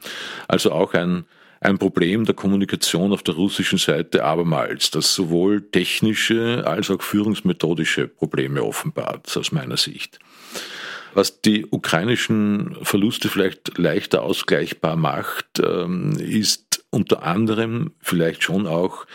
[0.46, 1.24] Also auch ein,
[1.60, 8.08] ein Problem der Kommunikation auf der russischen Seite abermals, das sowohl technische als auch führungsmethodische
[8.08, 10.18] Probleme offenbart, aus meiner Sicht.
[11.12, 19.06] Was die ukrainischen Verluste vielleicht leichter ausgleichbar macht, ähm, ist unter anderem vielleicht schon auch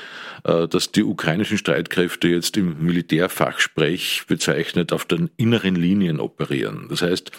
[0.45, 6.86] äh, dass die ukrainischen Streitkräfte jetzt im Militärfachsprech bezeichnet auf den inneren Linien operieren.
[6.89, 7.31] Das heißt,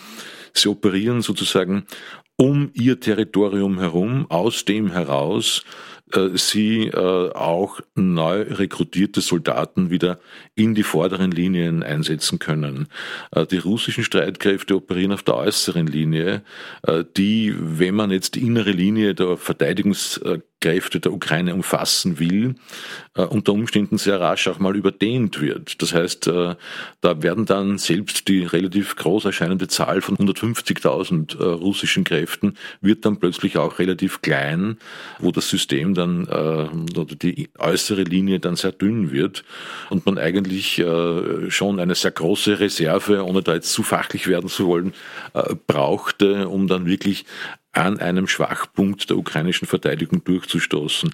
[0.58, 1.86] sie operieren sozusagen
[2.36, 5.64] um ihr Territorium herum, aus dem heraus
[6.12, 10.20] äh, sie äh, auch neu rekrutierte Soldaten wieder
[10.54, 12.88] in die vorderen Linien einsetzen können.
[13.32, 16.42] Äh, die russischen Streitkräfte operieren auf der äußeren Linie,
[17.16, 19.36] die, wenn man jetzt die innere Linie der
[20.66, 22.54] Verteidigungskräfte der Ukraine umfassen will,
[23.14, 25.80] unter Umständen sehr rasch auch mal überdehnt wird.
[25.80, 26.56] Das heißt, da
[27.22, 33.56] werden dann selbst die relativ groß erscheinende Zahl von 150.000 russischen Kräften wird dann plötzlich
[33.56, 34.78] auch relativ klein,
[35.18, 39.44] wo das System dann äh, oder die äußere Linie dann sehr dünn wird
[39.90, 44.48] und man eigentlich äh, schon eine sehr große Reserve, ohne da jetzt zu fachlich werden
[44.48, 44.92] zu wollen,
[45.34, 47.24] äh, brauchte, um dann wirklich
[47.76, 51.10] an einem Schwachpunkt der ukrainischen Verteidigung durchzustoßen.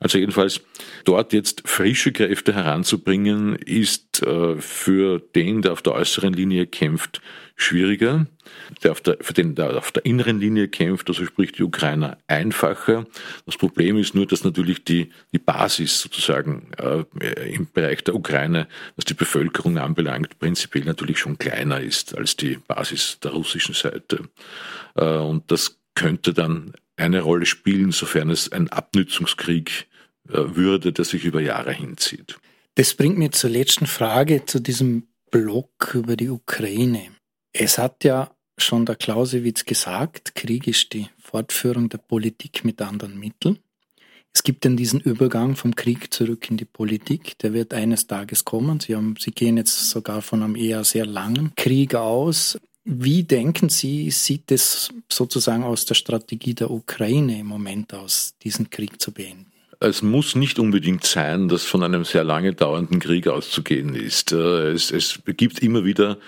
[0.00, 0.60] Also jedenfalls
[1.04, 7.20] dort jetzt frische Kräfte heranzubringen, ist äh, für den, der auf der äußeren Linie kämpft,
[7.56, 8.26] schwieriger.
[8.82, 12.18] Der auf der, für den, der auf der inneren Linie kämpft, also sprich die Ukrainer,
[12.28, 13.06] einfacher.
[13.44, 17.04] Das Problem ist nur, dass natürlich die, die Basis sozusagen äh,
[17.52, 22.58] im Bereich der Ukraine, was die Bevölkerung anbelangt, prinzipiell natürlich schon kleiner ist als die
[22.68, 24.28] Basis der russischen Seite.
[24.94, 29.88] Äh, und das könnte dann eine Rolle spielen, sofern es ein Abnützungskrieg
[30.28, 32.38] äh, würde, der sich über Jahre hinzieht.
[32.76, 37.08] Das bringt mich zur letzten Frage, zu diesem Block über die Ukraine.
[37.52, 43.18] Es hat ja schon der Clausewitz gesagt, Krieg ist die Fortführung der Politik mit anderen
[43.18, 43.58] Mitteln.
[44.32, 48.44] Es gibt dann diesen Übergang vom Krieg zurück in die Politik, der wird eines Tages
[48.44, 48.80] kommen.
[48.80, 52.58] Sie, haben, Sie gehen jetzt sogar von einem eher sehr langen Krieg aus.
[52.88, 58.70] Wie denken Sie, sieht es sozusagen aus der Strategie der Ukraine im Moment aus, diesen
[58.70, 59.50] Krieg zu beenden?
[59.80, 64.30] Es muss nicht unbedingt sein, dass von einem sehr lange dauernden Krieg auszugehen ist.
[64.30, 66.18] Äh, es, es gibt immer wieder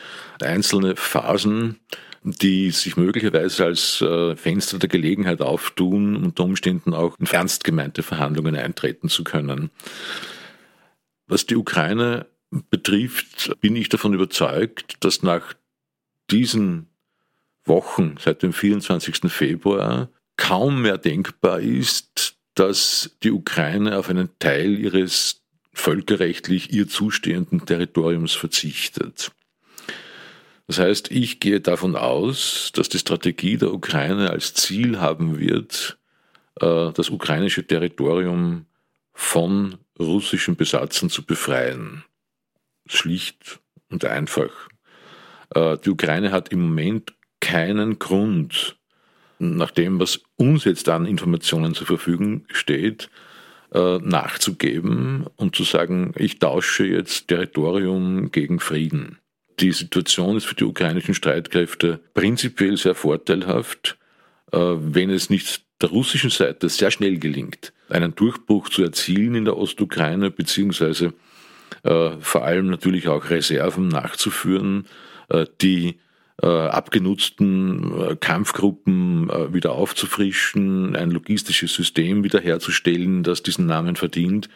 [0.40, 1.78] einzelne Phasen,
[2.24, 8.02] die sich möglicherweise als äh, Fenster der Gelegenheit auftun, unter Umständen auch in ernst gemeinte
[8.02, 9.70] Verhandlungen eintreten zu können.
[11.28, 15.54] Was die Ukraine betrifft, bin ich davon überzeugt, dass nach
[16.30, 16.88] diesen
[17.64, 19.30] Wochen seit dem 24.
[19.30, 27.64] Februar kaum mehr denkbar ist, dass die Ukraine auf einen Teil ihres völkerrechtlich ihr zustehenden
[27.64, 29.30] Territoriums verzichtet.
[30.66, 35.98] Das heißt, ich gehe davon aus, dass die Strategie der Ukraine als Ziel haben wird,
[36.60, 38.66] äh, das ukrainische Territorium
[39.14, 42.04] von russischen Besatzern zu befreien.
[42.86, 44.50] Schlicht und einfach.
[45.54, 48.76] Äh, die Ukraine hat im Moment keinen Grund,
[49.38, 53.08] nach dem, was uns jetzt an Informationen zur Verfügung steht,
[53.72, 59.18] äh, nachzugeben und zu sagen, ich tausche jetzt Territorium gegen Frieden.
[59.60, 63.98] Die Situation ist für die ukrainischen Streitkräfte prinzipiell sehr vorteilhaft,
[64.52, 69.44] äh, wenn es nicht der russischen Seite sehr schnell gelingt, einen Durchbruch zu erzielen in
[69.44, 71.14] der Ostukraine, beziehungsweise
[71.84, 74.86] vor allem natürlich auch Reserven nachzuführen,
[75.60, 75.98] die
[76.42, 84.48] äh, abgenutzten äh, Kampfgruppen äh, wieder aufzufrischen, ein logistisches System wiederherzustellen, das diesen Namen verdient,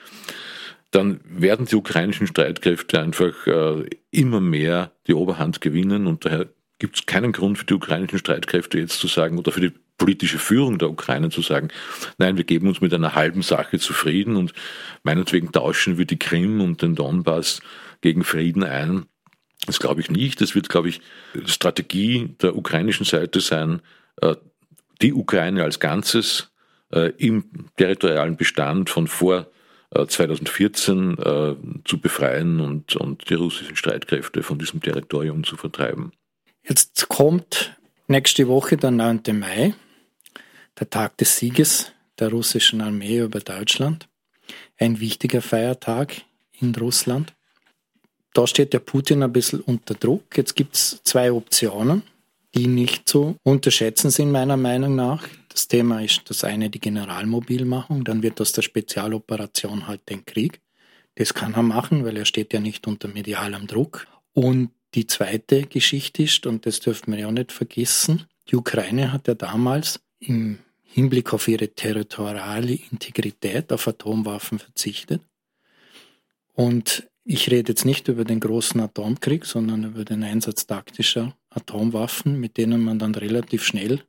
[0.93, 6.47] dann werden die ukrainischen Streitkräfte einfach äh, immer mehr die Oberhand gewinnen und daher
[6.79, 10.39] gibt es keinen Grund für die ukrainischen Streitkräfte jetzt zu sagen oder für die politische
[10.39, 11.69] Führung der Ukraine zu sagen,
[12.19, 14.53] nein, wir geben uns mit einer halben Sache zufrieden und
[15.03, 17.61] meinetwegen tauschen wir die Krim und den Donbass
[18.01, 19.07] gegen Frieden ein.
[19.67, 20.41] Das glaube ich nicht.
[20.41, 21.01] Das wird, glaube ich,
[21.47, 23.81] Strategie der ukrainischen Seite sein,
[24.21, 24.35] äh,
[25.01, 26.51] die Ukraine als Ganzes
[26.93, 29.49] äh, im territorialen Bestand von vor
[29.95, 36.13] 2014 äh, zu befreien und, und die russischen Streitkräfte von diesem Territorium zu vertreiben.
[36.67, 37.77] Jetzt kommt
[38.09, 39.21] nächste Woche der 9.
[39.33, 39.75] Mai,
[40.81, 44.09] der Tag des Sieges der russischen Armee über Deutschland.
[44.79, 46.23] Ein wichtiger Feiertag
[46.59, 47.35] in Russland.
[48.35, 50.37] Da steht der Putin ein bisschen unter Druck.
[50.37, 52.03] Jetzt gibt es zwei Optionen,
[52.55, 55.29] die nicht zu unterschätzen sind, meiner Meinung nach.
[55.49, 60.61] Das Thema ist das eine die Generalmobilmachung, dann wird aus der Spezialoperation halt den Krieg.
[61.17, 64.07] Das kann er machen, weil er steht ja nicht unter medialem Druck.
[64.33, 69.13] Und die zweite Geschichte ist, und das dürfen wir ja auch nicht vergessen, die Ukraine
[69.13, 75.23] hat ja damals im Hinblick auf ihre territoriale Integrität auf Atomwaffen verzichtet.
[76.55, 82.41] Und ich rede jetzt nicht über den großen Atomkrieg, sondern über den Einsatz taktischer Atomwaffen,
[82.41, 84.03] mit denen man dann relativ schnell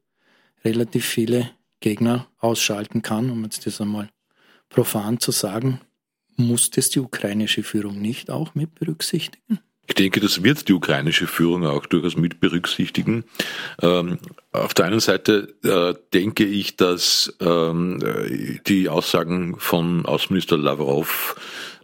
[0.65, 4.09] relativ viele Gegner ausschalten kann, um jetzt das einmal
[4.69, 5.81] profan zu sagen.
[6.35, 9.59] Muss das die ukrainische Führung nicht auch mit berücksichtigen?
[9.85, 13.25] Ich denke, das wird die ukrainische Führung auch durchaus mit berücksichtigen.
[13.81, 14.17] Ähm,
[14.53, 17.99] auf der einen Seite äh, denke ich, dass ähm,
[18.65, 21.35] die Aussagen von Außenminister Lavrov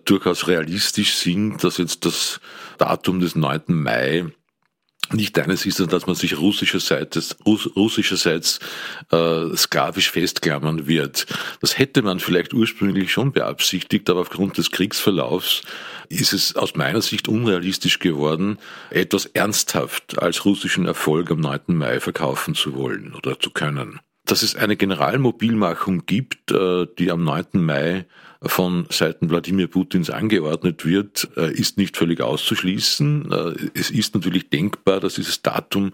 [0.10, 2.40] durchaus realistisch sind, dass jetzt das
[2.78, 3.62] Datum des 9.
[3.68, 4.26] Mai
[5.12, 8.60] nicht eines ist, dass man sich russischerseits, russischerseits
[9.12, 11.26] äh, sklavisch festklammern wird.
[11.62, 15.64] Das hätte man vielleicht ursprünglich schon beabsichtigt, aber aufgrund des Kriegsverlaufs
[16.10, 18.60] ist es aus meiner Sicht unrealistisch geworden,
[18.92, 21.62] etwas ernsthaft als russischen Erfolg am 9.
[21.68, 24.00] Mai verkaufen zu wollen oder zu können.
[24.26, 27.46] Dass es eine Generalmobilmachung gibt, äh, die am 9.
[27.54, 28.06] Mai
[28.42, 33.32] von Seiten Wladimir Putins angeordnet wird, äh, ist nicht völlig auszuschließen.
[33.32, 35.94] Äh, es ist natürlich denkbar, dass dieses Datum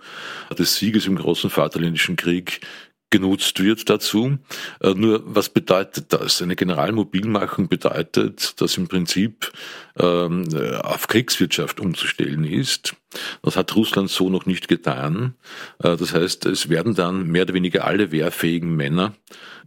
[0.58, 2.62] des Sieges im großen Vaterländischen Krieg
[3.10, 4.38] genutzt wird dazu.
[4.82, 6.42] Äh, nur was bedeutet das?
[6.42, 9.52] Eine Generalmobilmachung bedeutet, dass im Prinzip
[9.98, 10.48] ähm,
[10.82, 12.96] auf Kriegswirtschaft umzustellen ist.
[13.42, 15.36] Das hat Russland so noch nicht getan.
[15.80, 19.14] Das heißt, es werden dann mehr oder weniger alle wehrfähigen Männer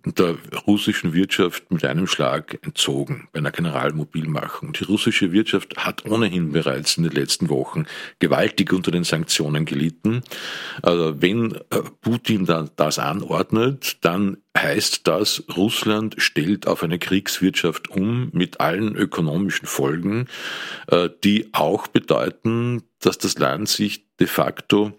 [0.05, 4.73] der russischen Wirtschaft mit einem Schlag entzogen bei einer Generalmobilmachung.
[4.73, 7.87] Die russische Wirtschaft hat ohnehin bereits in den letzten Wochen
[8.19, 10.23] gewaltig unter den Sanktionen gelitten.
[10.83, 17.89] Also wenn äh, Putin dann das anordnet, dann heißt das, Russland stellt auf eine Kriegswirtschaft
[17.89, 20.27] um mit allen ökonomischen Folgen,
[20.89, 24.93] äh, die auch bedeuten, dass das Land sich de facto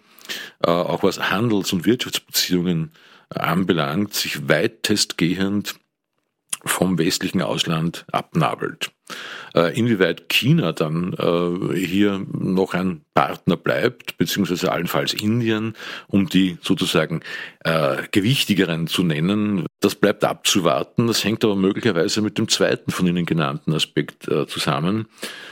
[0.64, 2.92] äh, auch was Handels- und Wirtschaftsbeziehungen
[3.30, 5.76] anbelangt, sich weitestgehend
[6.66, 8.92] vom westlichen Ausland abnabelt.
[9.56, 15.74] Äh, inwieweit China dann äh, hier noch ein Partner bleibt, beziehungsweise allenfalls Indien,
[16.08, 17.22] um die sozusagen
[17.64, 21.08] äh, gewichtigeren zu nennen, das bleibt abzuwarten.
[21.08, 25.08] Das hängt aber möglicherweise mit dem zweiten von Ihnen genannten Aspekt zusammen,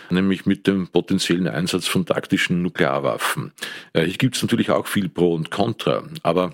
[0.10, 3.54] nämlich mit dem potenziellen Einsatz von taktischen Nuklearwaffen.
[3.94, 6.54] Hier gibt es natürlich auch viel Pro und Contra, aber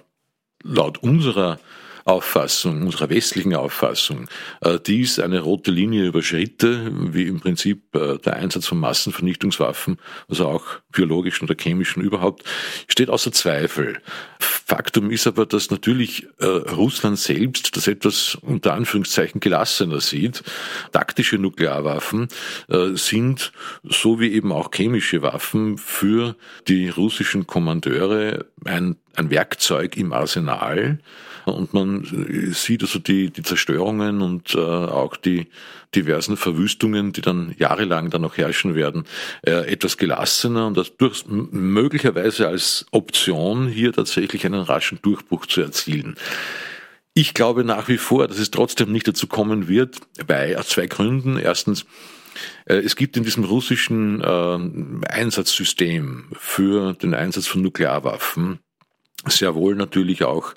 [0.64, 1.60] laut unserer
[2.06, 4.28] Auffassung, unserer westlichen Auffassung,
[4.62, 10.48] äh, dies eine rote Linie überschritte, wie im Prinzip äh, der Einsatz von Massenvernichtungswaffen, also
[10.48, 12.44] auch biologischen oder chemischen überhaupt,
[12.88, 14.00] steht außer Zweifel.
[14.40, 20.44] Faktum ist aber, dass natürlich äh, Russland selbst das etwas unter Anführungszeichen gelassener sieht.
[20.92, 22.28] Taktische Nuklearwaffen
[22.94, 23.52] sind,
[23.84, 26.36] so wie eben auch chemische Waffen, für
[26.68, 31.00] die russischen Kommandeure ein, ein Werkzeug im Arsenal,
[31.46, 35.48] und man sieht also die, die Zerstörungen und äh, auch die
[35.96, 39.06] diversen Verwüstungen, die dann jahrelang dann noch herrschen werden,
[39.46, 45.62] äh, etwas gelassener und das durch, möglicherweise als Option hier tatsächlich einen raschen Durchbruch zu
[45.62, 46.16] erzielen.
[47.14, 51.38] Ich glaube nach wie vor, dass es trotzdem nicht dazu kommen wird, bei zwei Gründen.
[51.38, 51.86] Erstens,
[52.66, 58.60] äh, es gibt in diesem russischen äh, Einsatzsystem für den Einsatz von Nuklearwaffen
[59.26, 60.54] sehr wohl natürlich auch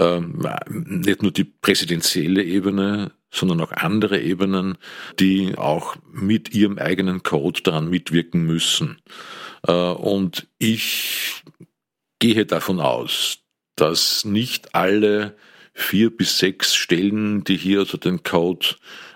[0.00, 4.78] ähm, nicht nur die präsidentielle Ebene, sondern auch andere Ebenen,
[5.20, 9.00] die auch mit ihrem eigenen Code daran mitwirken müssen.
[9.66, 11.42] Äh, und ich
[12.18, 13.38] gehe davon aus,
[13.76, 15.36] dass nicht alle
[15.74, 18.66] vier bis sechs Stellen, die hier also den Code,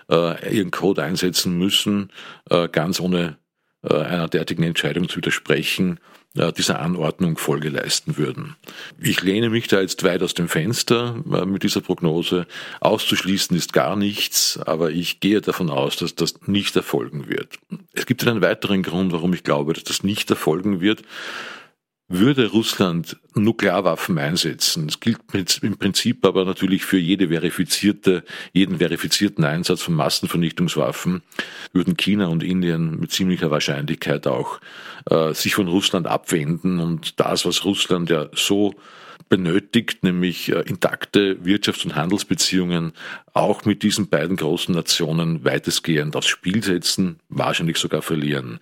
[0.09, 2.11] äh, ihren Code einsetzen müssen,
[2.49, 3.37] äh, ganz ohne
[3.83, 5.99] äh, einer derartigen Entscheidung zu widersprechen,
[6.35, 8.55] dieser Anordnung Folge leisten würden.
[8.99, 12.45] Ich lehne mich da jetzt weit aus dem Fenster äh, mit dieser Prognose.
[12.81, 17.57] Auszuschließen ist gar nichts, aber ich gehe davon aus, dass das nicht erfolgen wird.
[17.93, 21.03] Es gibt einen weiteren Grund, warum ich glaube, dass das nicht erfolgen wird.
[22.17, 25.19] Würde Russland Nuklearwaffen einsetzen, das gilt
[25.61, 28.23] im Prinzip aber natürlich für jede verifizierte,
[28.53, 31.23] jeden verifizierten Einsatz von Massenvernichtungswaffen,
[31.73, 34.61] würden China und Indien mit ziemlicher Wahrscheinlichkeit auch
[35.09, 38.73] äh, sich von Russland abwenden und das, was Russland ja so
[39.27, 42.93] benötigt, nämlich äh, intakte Wirtschafts- und Handelsbeziehungen
[43.33, 48.59] auch mit diesen beiden großen Nationen weitestgehend aufs Spiel setzen, wahrscheinlich sogar verlieren.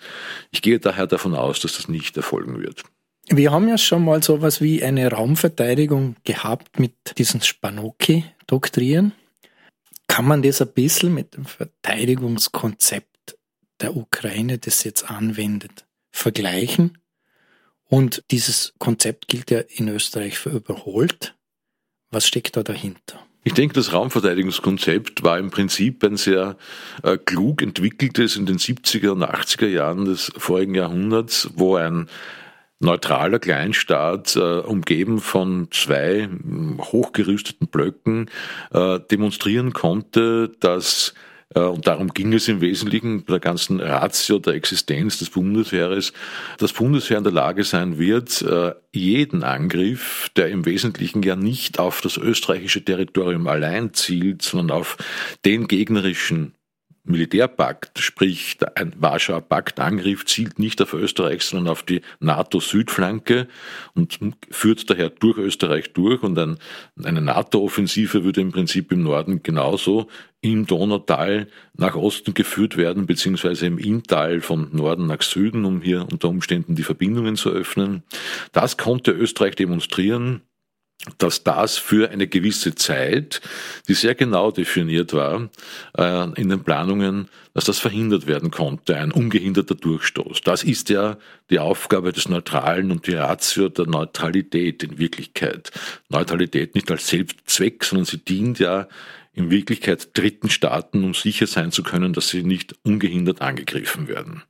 [0.52, 2.84] Ich gehe daher davon aus, dass das nicht erfolgen wird.
[3.30, 9.14] Wir haben ja schon mal sowas wie eine Raumverteidigung gehabt mit diesen Spanoki-Doktrinen.
[10.08, 13.38] Kann man das ein bisschen mit dem Verteidigungskonzept
[13.80, 16.98] der Ukraine, das jetzt anwendet, vergleichen?
[17.86, 21.36] Und dieses Konzept gilt ja in Österreich für überholt.
[22.12, 23.26] Was steckt da dahinter?
[23.46, 26.58] Ich denke, das Raumverteidigungskonzept war im Prinzip ein sehr
[27.04, 32.08] äh, klug entwickeltes in den 70er und 80er Jahren des vorigen Jahrhunderts, wo ein
[32.80, 36.30] neutraler Kleinstaat, äh, umgeben von zwei
[36.80, 38.30] hochgerüsteten Blöcken,
[38.74, 41.14] äh, demonstrieren konnte, dass
[41.56, 46.14] äh, und darum ging es im Wesentlichen bei der ganzen Ratio der Existenz des Bundesheeres,
[46.58, 51.80] dass Bundesheer in der Lage sein wird, äh, jeden Angriff, der im Wesentlichen ja nicht
[51.80, 54.98] auf das österreichische Territorium allein zielt, sondern auf
[55.46, 56.54] den gegnerischen
[57.06, 63.48] Militärpakt, sprich ein Warschauer Paktangriff, zielt nicht auf Österreich, sondern auf die NATO-Südflanke
[63.94, 66.24] und führt daher durch Österreich durch.
[66.24, 66.58] Und ein,
[67.04, 70.08] eine NATO-Offensive würde im Prinzip im Norden genauso
[70.40, 76.08] im Donautal nach Osten geführt werden, beziehungsweise im Inntal von Norden nach Süden, um hier
[76.10, 78.04] unter Umständen die Verbindungen zu öffnen.
[78.54, 80.42] Das konnte Österreich demonstrieren
[81.18, 83.42] dass das für eine gewisse Zeit,
[83.88, 85.50] die sehr genau definiert war,
[85.98, 90.42] äh, in den Planungen, dass das verhindert werden konnte, ein ungehinderter Durchstoß.
[90.42, 91.18] Das ist ja
[91.50, 95.72] die Aufgabe des Neutralen und die Ratio der Neutralität in Wirklichkeit.
[96.10, 98.88] Neutralität nicht als Selbstzweck, sondern sie dient ja
[99.34, 104.44] in Wirklichkeit dritten Staaten, um sicher sein zu können, dass sie nicht ungehindert angegriffen werden.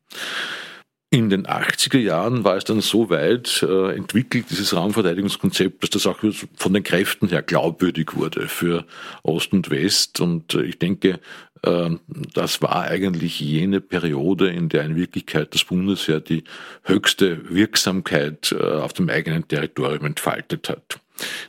[1.14, 6.07] In den 80er Jahren war es dann so weit äh, entwickelt, dieses Raumverteidigungskonzept, dass das
[6.07, 6.18] auch
[6.55, 8.88] von den Kräften her glaubwürdig wurde für
[9.22, 10.20] Ost und West.
[10.22, 11.20] Und äh, ich denke,
[11.61, 11.89] äh,
[12.34, 16.45] das war eigentlich jene Periode, in der in Wirklichkeit das Bundesheer die
[16.82, 20.99] höchste Wirksamkeit äh, auf dem eigenen Territorium entfaltet hat.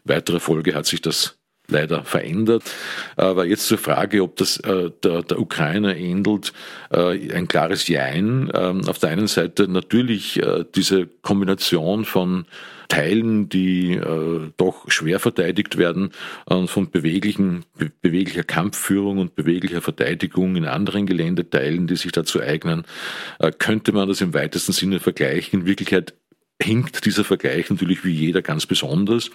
[0.04, 1.38] Weitere Folge hat sich das
[1.68, 2.62] leider verändert.
[3.16, 6.52] Aber jetzt zur Frage, ob das äh, der, der Ukraine ähnelt,
[6.90, 8.50] äh, ein klares Jein.
[8.54, 12.46] Ähm, auf der einen Seite natürlich äh, diese Kombination von
[12.88, 16.10] Teilen, die äh, doch schwer verteidigt werden,
[16.48, 22.40] äh, von beweglichen, be beweglicher Kampfführung und beweglicher Verteidigung in anderen Geländeteilen, die sich dazu
[22.40, 22.84] eignen,
[23.38, 25.60] äh, könnte man das im weitesten Sinne vergleichen.
[25.60, 26.14] In Wirklichkeit
[26.64, 29.30] hinkt dieser Vergleich natürlich wie jeder ganz besonders,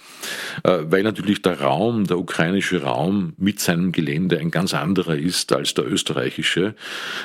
[0.63, 5.53] äh, weil natürlich der Raum, der ukrainische Raum mit seinem Gelände ein ganz anderer ist
[5.53, 6.75] als der österreichische.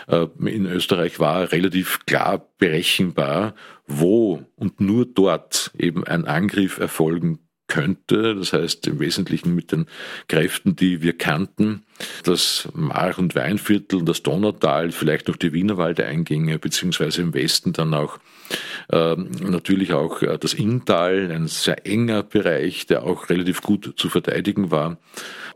[0.06, 3.54] Äh, in Österreich war relativ klar berechenbar,
[3.86, 8.34] wo und nur dort eben ein Angriff erfolgen könnte.
[8.34, 9.86] Das heißt im Wesentlichen mit den
[10.28, 11.84] Kräften, die wir kannten.
[12.24, 18.18] Das Mar- und Weinviertel, das Donautal, vielleicht noch die Wienerwaldeingänge, beziehungsweise im Westen dann auch
[18.90, 24.08] äh, natürlich auch äh, das Inntal, ein sehr enger Bereich, der auch relativ gut zu
[24.08, 24.98] verteidigen war.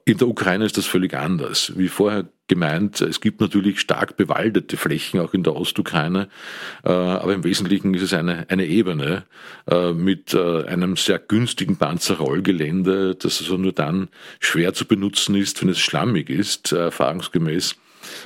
[0.05, 1.73] In der Ukraine ist das völlig anders.
[1.77, 6.29] Wie vorher gemeint, es gibt natürlich stark bewaldete Flächen auch in der Ostukraine,
[6.83, 9.25] äh, aber im Wesentlichen ist es eine, eine Ebene
[9.71, 14.09] äh, mit äh, einem sehr günstigen Panzerrollgelände, das also nur dann
[14.41, 17.77] schwer zu benutzen ist, wenn es schlammig ist, erfahrungsgemäß,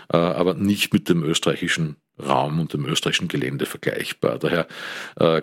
[0.08, 4.38] aber nicht mit dem österreichischen Raum und dem österreichischen Gelände vergleichbar.
[4.38, 4.66] Daher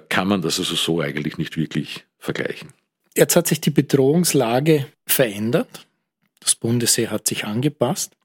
[0.09, 2.69] kann man das also so eigentlich nicht wirklich vergleichen.
[3.15, 5.87] Jetzt hat sich die Bedrohungslage verändert.
[6.39, 8.15] Das Bundesheer hat sich angepasst.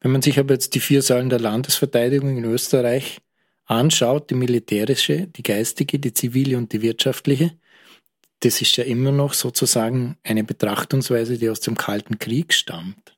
[0.00, 3.18] Wenn man sich aber jetzt die vier Säulen der Landesverteidigung in Österreich
[3.66, 7.52] anschaut, die militärische, die geistige, die zivile und die wirtschaftliche,
[8.40, 13.14] das ist ja immer noch sozusagen eine Betrachtungsweise, die aus dem Kalten Krieg stammt.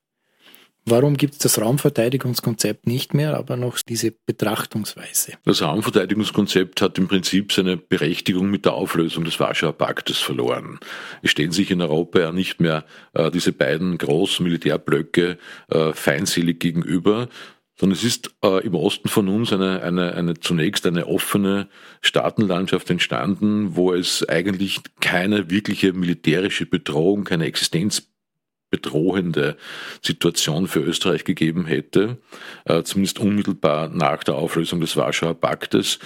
[0.85, 5.35] Warum gibt es das Raumverteidigungskonzept nicht mehr, aber noch diese Betrachtungsweise?
[5.45, 10.81] Das Raumverteidigungskonzept hat im Prinzip seine Berechtigung mit der Auflösung des Warschauer Paktes verloren.
[11.23, 16.59] Es stehen sich in Europa ja nicht mehr äh, diese beiden großen Militärblöcke äh, feindselig
[16.59, 17.29] gegenüber,
[17.77, 21.69] sondern es ist äh, im Osten von uns eine, eine, eine zunächst eine offene
[22.01, 28.12] Staatenlandschaft entstanden, wo es eigentlich keine wirkliche militärische Bedrohung, keine Existenz
[28.73, 29.57] bedrohende
[30.01, 32.17] Situation für Österreich gegeben hätte,
[32.65, 36.01] äh, zumindest unmittelbar nach der Auflösung des Warschauer Paktes,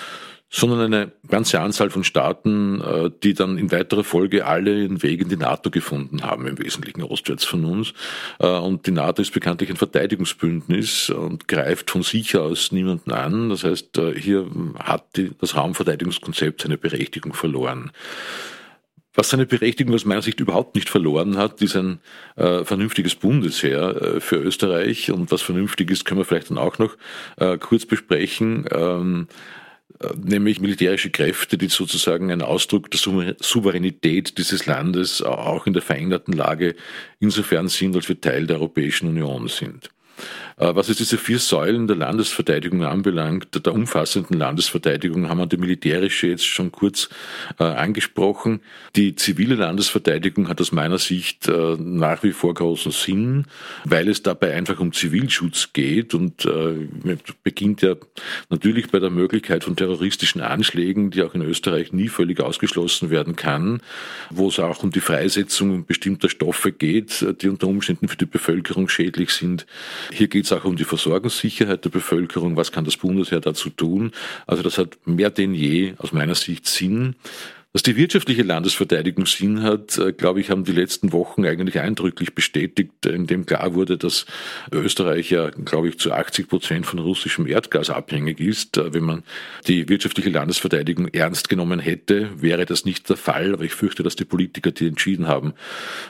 [0.51, 5.21] sondern eine ganze Anzahl von Staaten, äh, die dann in weiterer Folge alle ihren Weg
[5.21, 7.95] in die NATO gefunden haben, im Wesentlichen ostwärts von uns.
[8.41, 13.49] Äh, und die NATO ist bekanntlich ein Verteidigungsbündnis und greift von sich aus niemanden an.
[13.49, 14.47] Das heißt, hier
[14.79, 15.05] hat
[15.41, 17.93] das Raumverteidigungskonzept seine Berechtigung verloren.
[19.17, 22.01] Was seine Berechtigung aus meiner Sicht überhaupt nicht verloren hat, ist ein
[22.37, 25.11] äh, vernünftiges Bundesheer äh, für Österreich.
[25.11, 26.97] Und was vernünftig ist, können wir vielleicht dann auch noch
[27.39, 28.67] äh, kurz besprechen.
[28.71, 29.27] Ähm,
[30.01, 35.83] äh, nämlich militärische Kräfte, die sozusagen ein Ausdruck der Souveränität dieses Landes auch in der
[35.83, 36.77] veränderten Lage
[37.19, 39.91] insofern sind, als wir Teil der Europäischen Union sind.
[40.59, 45.59] Äh, was jetzt diese vier Säulen der Landesverteidigung anbelangt, der umfassenden Landesverteidigung, haben wir die
[45.59, 47.11] militärische jetzt schon kurz
[47.59, 48.61] äh, angesprochen.
[48.95, 53.45] Die zivile Landesverteidigung hat aus meiner Sicht äh, nach wie vor großen Sinn,
[53.85, 56.49] weil es dabei einfach um Zivilschutz geht und
[57.43, 57.97] beginnt ja
[58.51, 63.37] natürlich bei der Möglichkeit von terroristischen Anschlägen, die auch in Österreich nie völlig ausgeschlossen werden
[63.37, 63.81] kann,
[64.31, 68.89] wo es auch um die Freisetzung bestimmter Stoffe geht, die unter Umständen für die Bevölkerung
[68.89, 69.67] schädlich sind.
[70.13, 72.57] Hier geht es auch um die Versorgungssicherheit der Bevölkerung.
[72.57, 74.13] Was kann das Bundesheer dazu tun?
[74.47, 77.17] Also das hat mehr denn je aus meiner Sicht Sinn.
[77.77, 82.35] Dass die wirtschaftliche Landesverteidigung Sinn hat, äh, glaube ich, haben die letzten Wochen eigentlich eindrücklich
[82.35, 84.25] bestätigt, indem klar wurde, dass
[84.73, 88.79] Österreich ja, glaube ich, zu 80 Prozent von russischem Erdgas abhängig ist.
[88.79, 89.25] Äh, wenn man
[89.67, 93.53] die wirtschaftliche Landesverteidigung ernst genommen hätte, wäre das nicht der Fall.
[93.53, 95.53] Aber ich fürchte, dass die Politiker, die entschieden haben,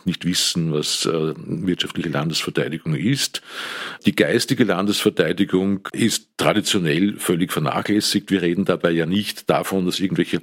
[0.05, 3.43] nicht wissen, was äh, wirtschaftliche Landesverteidigung ist.
[4.05, 8.31] Die geistige Landesverteidigung ist traditionell völlig vernachlässigt.
[8.31, 10.43] Wir reden dabei ja nicht davon, dass irgendwelche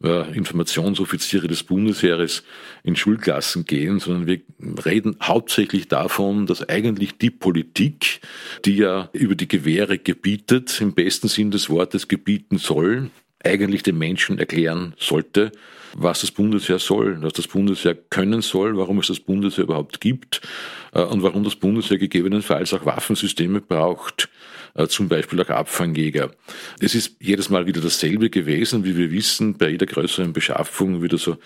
[0.00, 2.42] Informationen Informationsoffiziere des Bundesheeres
[2.82, 4.40] in Schulklassen gehen, sondern wir
[4.84, 8.20] reden hauptsächlich davon, dass eigentlich die Politik,
[8.64, 13.10] die ja über die Gewehre gebietet, im besten Sinn des Wortes gebieten soll,
[13.44, 15.52] eigentlich den Menschen erklären sollte,
[15.94, 20.40] was das Bundesheer soll, was das Bundesheer können soll, warum es das Bundesheer überhaupt gibt
[20.92, 24.28] äh, und warum das Bundesheer gegebenenfalls auch Waffensysteme braucht,
[24.88, 26.30] zum Beispiel auch Abfangjäger.
[26.80, 31.18] Es ist jedes Mal wieder dasselbe gewesen, wie wir wissen, bei jeder größeren Beschaffung wieder
[31.18, 31.36] so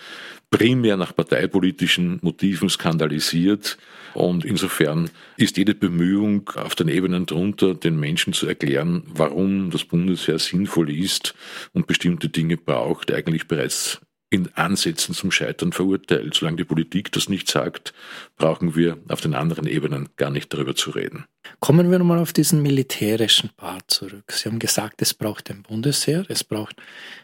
[0.49, 3.77] primär nach parteipolitischen Motiven skandalisiert.
[4.13, 9.83] Und insofern ist jede Bemühung auf den Ebenen drunter, den Menschen zu erklären, warum das
[9.83, 11.33] Bundesheer sinnvoll ist
[11.73, 14.01] und bestimmte Dinge braucht, eigentlich bereits
[14.33, 16.33] in Ansätzen zum Scheitern verurteilt.
[16.33, 17.93] Solange die Politik das nicht sagt,
[18.35, 21.25] brauchen wir auf den anderen Ebenen gar nicht darüber zu reden.
[21.59, 24.31] Kommen wir nochmal auf diesen militärischen Part zurück.
[24.31, 26.75] Sie haben gesagt, es braucht ein Bundesheer, es braucht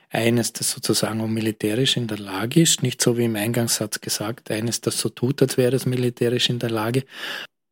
[0.10, 4.51] eines, das sozusagen auch militärisch in der Lage ist, nicht so wie im Eingangssatz gesagt,
[4.51, 7.03] eines, das so tut, als wäre es militärisch in der Lage.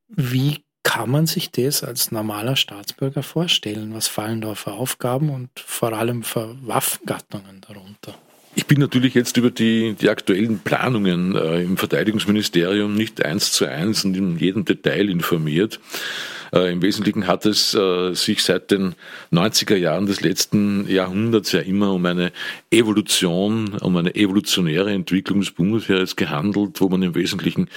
[0.07, 3.93] Wie kann man sich das als normaler Staatsbürger vorstellen?
[3.93, 8.17] Was fallen da für Aufgaben und vor allem für Waffengattungen darunter?
[8.55, 13.65] Ich bin natürlich jetzt über die, die aktuellen Planungen äh, im Verteidigungsministerium nicht eins zu
[13.65, 15.79] eins und in jedem Detail informiert.
[16.53, 18.95] Äh, Im Wesentlichen hat es äh, sich seit den
[19.31, 22.31] 90er Jahren des letzten Jahrhunderts ja immer um eine
[22.71, 27.69] Evolution, um eine evolutionäre Entwicklung des Bundesheeres gehandelt, wo man im Wesentlichen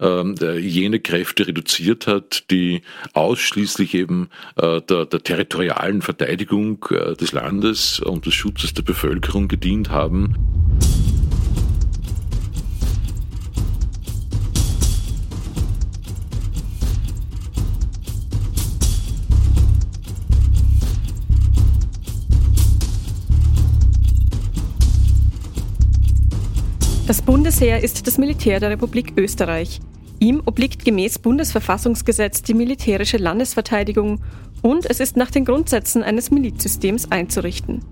[0.00, 7.32] ähm, jene Kräfte reduziert hat, die ausschließlich eben äh, der, der territorialen Verteidigung äh, des
[7.32, 11.21] Landes und des Schutzes der Bevölkerung gedient haben.
[27.12, 29.80] Das Bundesheer ist das Militär der Republik Österreich.
[30.18, 34.22] Ihm obliegt gemäß Bundesverfassungsgesetz die militärische Landesverteidigung
[34.62, 37.84] und es ist nach den Grundsätzen eines Milizsystems einzurichten.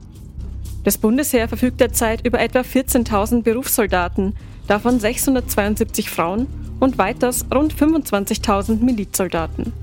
[0.85, 4.33] Das Bundesheer verfügt derzeit über etwa 14.000 Berufssoldaten,
[4.67, 6.47] davon 672 Frauen
[6.81, 9.75] und weiters rund 25.000 Milizsoldaten.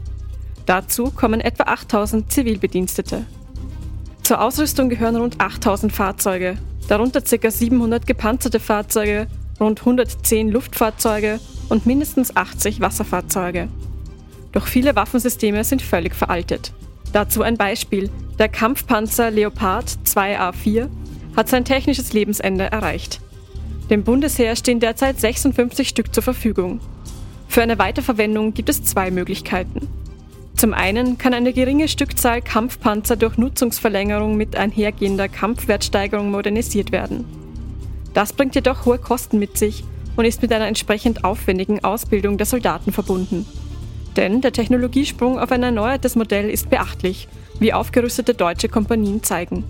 [0.66, 3.28] Dazu kommen etwa 8.000 Zivilbedienstete.
[4.28, 6.58] Zur Ausrüstung gehören rund 8.000 Fahrzeuge,
[6.90, 7.50] darunter ca.
[7.50, 13.70] 700 gepanzerte Fahrzeuge, rund 110 Luftfahrzeuge und mindestens 80 Wasserfahrzeuge.
[14.52, 16.74] Doch viele Waffensysteme sind völlig veraltet.
[17.14, 18.10] Dazu ein Beispiel.
[18.38, 20.90] Der Kampfpanzer Leopard 2A4
[21.38, 23.22] hat sein technisches Lebensende erreicht.
[23.90, 26.82] Dem Bundesheer stehen derzeit 56 Stück zur Verfügung.
[27.48, 29.88] Für eine Weiterverwendung gibt es zwei Möglichkeiten.
[30.58, 37.26] Zum einen kann eine geringe Stückzahl Kampfpanzer durch Nutzungsverlängerung mit einhergehender Kampfwertsteigerung modernisiert werden.
[38.16, 39.84] Das bringt jedoch hohe Kosten mit sich
[40.16, 43.46] und ist mit einer entsprechend aufwendigen Ausbildung der Soldaten verbunden.
[44.16, 47.28] Denn der Technologiesprung auf ein erneuertes Modell ist beachtlich,
[47.60, 49.64] wie aufgerüstete deutsche Kompanien zeigen.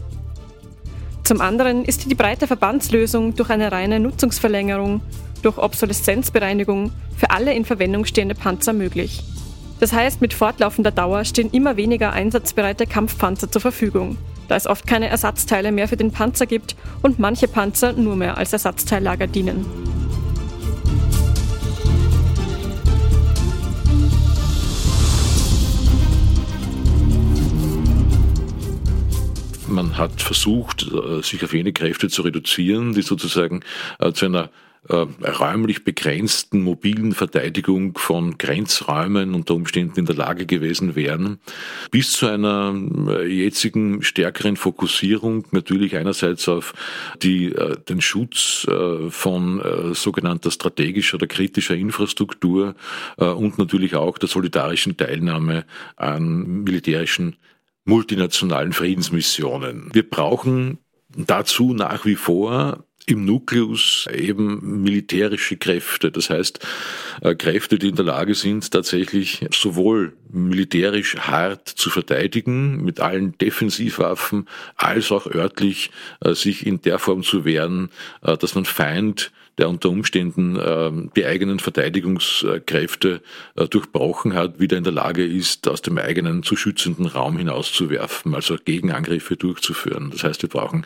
[1.26, 5.02] Zum anderen ist die breite Verbandslösung durch eine reine Nutzungsverlängerung,
[5.42, 9.22] durch Obsoleszenzbereinigung für alle in Verwendung stehende Panzer möglich.
[9.80, 14.18] Das heißt, mit fortlaufender Dauer stehen immer weniger einsatzbereite Kampfpanzer zur Verfügung,
[14.48, 18.38] da es oft keine Ersatzteile mehr für den Panzer gibt und manche Panzer nur mehr
[18.38, 19.66] als Ersatzteillager dienen.
[29.68, 33.60] Man hat versucht, äh, sich auf jene Kräfte zu reduzieren, die sozusagen
[34.00, 34.50] äh, zu einer
[34.90, 41.40] räumlich begrenzten mobilen Verteidigung von Grenzräumen unter Umständen in der Lage gewesen wären,
[41.92, 42.74] bis zu einer
[43.10, 46.74] äh, jetzigen stärkeren Fokussierung natürlich einerseits auf
[47.22, 52.76] die, äh, den Schutz äh, von äh, sogenannter strategischer oder kritischer Infrastruktur
[53.18, 55.66] äh, und natürlich auch der solidarischen Teilnahme
[55.96, 57.36] an militärischen
[57.86, 59.90] multinationalen Friedensmissionen.
[59.94, 60.80] Wir brauchen
[61.16, 66.60] dazu nach wie vor im Nukleus eben militärische Kräfte, das heißt
[67.22, 73.38] äh, Kräfte, die in der Lage sind, tatsächlich sowohl militärisch hart zu verteidigen, mit allen
[73.38, 75.90] Defensivwaffen, als auch örtlich
[76.20, 77.90] äh, sich in der Form zu wehren,
[78.24, 83.22] äh, dass man Feind der unter Umständen äh, die eigenen Verteidigungskräfte
[83.56, 88.36] äh, durchbrochen hat, wieder in der Lage ist, aus dem eigenen zu schützenden Raum hinauszuwerfen,
[88.36, 90.12] also Gegenangriffe durchzuführen.
[90.12, 90.86] Das heißt, wir brauchen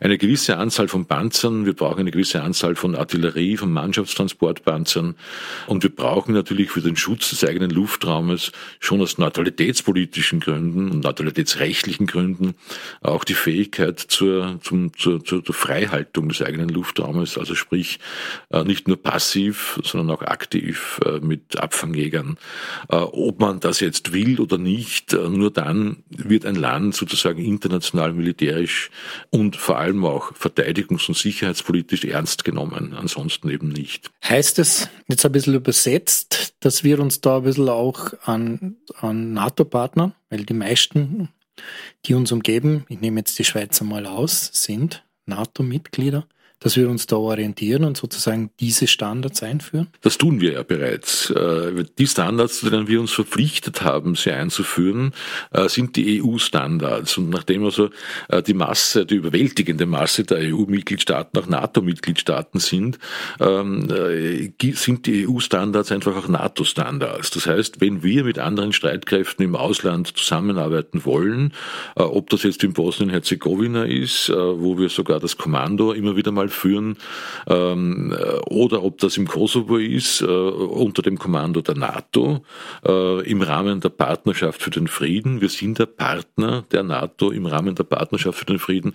[0.00, 5.14] eine gewisse Anzahl von Panzern, wir brauchen eine gewisse Anzahl von Artillerie, von Mannschaftstransportpanzern
[5.66, 11.04] und wir brauchen natürlich für den Schutz des eigenen Luftraumes schon aus neutralitätspolitischen Gründen und
[11.04, 12.54] neutralitätsrechtlichen Gründen
[13.00, 17.98] auch die Fähigkeit zur, zum, zur, zur Freihaltung des eigenen Luftraumes, also sprich
[18.64, 22.38] nicht nur passiv, sondern auch aktiv äh, mit Abfangjägern.
[22.88, 28.12] Äh, ob man das jetzt will oder nicht, nur dann wird ein Land sozusagen international
[28.12, 28.90] militärisch
[29.30, 34.10] und vor allem auch verteidigungs- und sicherheitspolitisch ernst genommen, ansonsten eben nicht.
[34.24, 39.32] Heißt es jetzt ein bisschen übersetzt, dass wir uns da ein bisschen auch an, an
[39.32, 41.28] NATO-Partnern, weil die meisten,
[42.06, 46.26] die uns umgeben, ich nehme jetzt die Schweizer mal aus, sind NATO-Mitglieder
[46.62, 49.88] dass wir uns da orientieren und sozusagen diese Standards einführen?
[50.00, 51.30] Das tun wir ja bereits.
[51.30, 55.12] Äh, die Standards, zu denen wir uns verpflichtet haben, sie einzuführen,
[55.50, 57.18] äh, sind die EU-Standards.
[57.18, 57.90] Und nachdem also
[58.28, 62.98] äh, die Masse, die überwältigende Masse der EU-Mitgliedstaaten auch NATO-Mitgliedstaaten sind,
[63.40, 63.88] ähm,
[64.74, 67.30] sind die EU-Standards einfach auch NATO-Standards.
[67.30, 71.52] Das heißt, wenn wir mit anderen Streitkräften im Ausland zusammenarbeiten wollen,
[71.94, 76.96] ob das jetzt in Bosnien-Herzegowina ist, wo wir sogar das Kommando immer wieder mal führen,
[77.46, 82.44] ähm, oder ob das im Kosovo ist, äh, unter dem Kommando der NATO,
[82.86, 85.40] äh, im Rahmen der Partnerschaft für den Frieden.
[85.40, 88.94] Wir sind der Partner der NATO im Rahmen der Partnerschaft für den Frieden.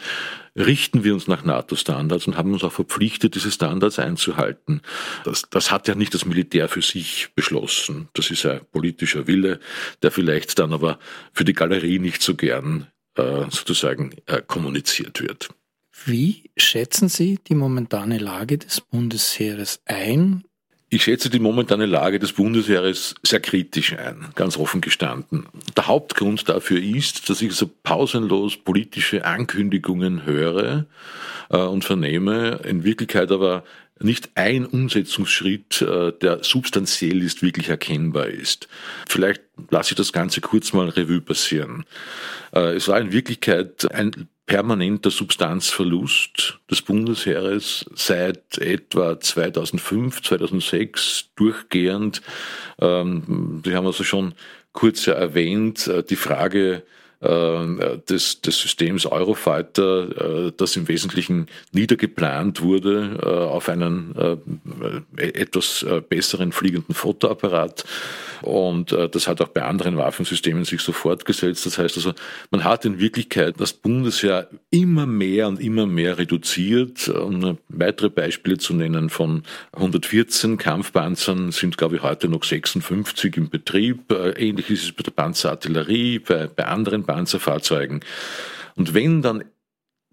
[0.56, 4.82] Richten wir uns nach NATO-Standards und haben uns auch verpflichtet, diese Standards einzuhalten.
[5.24, 8.10] Das, das hat ja nicht das Militär für sich beschlossen.
[8.14, 9.60] Das ist ein politischer Wille,
[10.02, 10.98] der vielleicht dann aber
[11.34, 15.50] für die Galerie nicht so gern äh, sozusagen äh, kommuniziert wird.
[16.06, 20.44] Wie schätzen Sie die momentane Lage des Bundesheeres ein?
[20.90, 25.46] Ich schätze die momentane Lage des Bundesheeres sehr kritisch ein, ganz offen gestanden.
[25.76, 30.86] Der Hauptgrund dafür ist, dass ich so pausenlos politische Ankündigungen höre
[31.50, 33.66] äh, und vernehme, in Wirklichkeit aber
[34.00, 38.70] nicht ein Umsetzungsschritt, äh, der substanziell ist, wirklich erkennbar ist.
[39.10, 41.84] Vielleicht lasse ich das Ganze kurz mal Revue passieren.
[42.54, 52.22] Äh, es war in Wirklichkeit ein permanenter Substanzverlust des Bundesheeres seit etwa 2005, 2006 durchgehend.
[52.80, 54.34] Ähm, haben also schon
[54.72, 56.84] kurz erwähnt, äh, die Frage
[57.20, 63.20] äh, des, des Systems Eurofighter, äh, das im Wesentlichen niedergeplant wurde
[63.52, 64.16] auf einen
[65.18, 67.84] etwas besseren fliegenden Fotoapparat.
[68.42, 71.66] Und das hat auch bei anderen Waffensystemen sich so fortgesetzt.
[71.66, 72.14] Das heißt also,
[72.52, 77.08] man hat in Wirklichkeit das Bundesheer immer mehr und immer mehr reduziert.
[77.08, 83.50] Um weitere Beispiele zu nennen, von 114 Kampfpanzern sind, glaube ich, heute noch 56 im
[83.50, 84.12] Betrieb.
[84.12, 88.02] Ähnlich ist es bei der Panzerartillerie, bei, bei anderen Panzerfahrzeugen.
[88.76, 89.44] Und wenn dann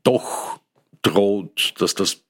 [0.03, 0.61] doch
[1.03, 2.24] droht, dass das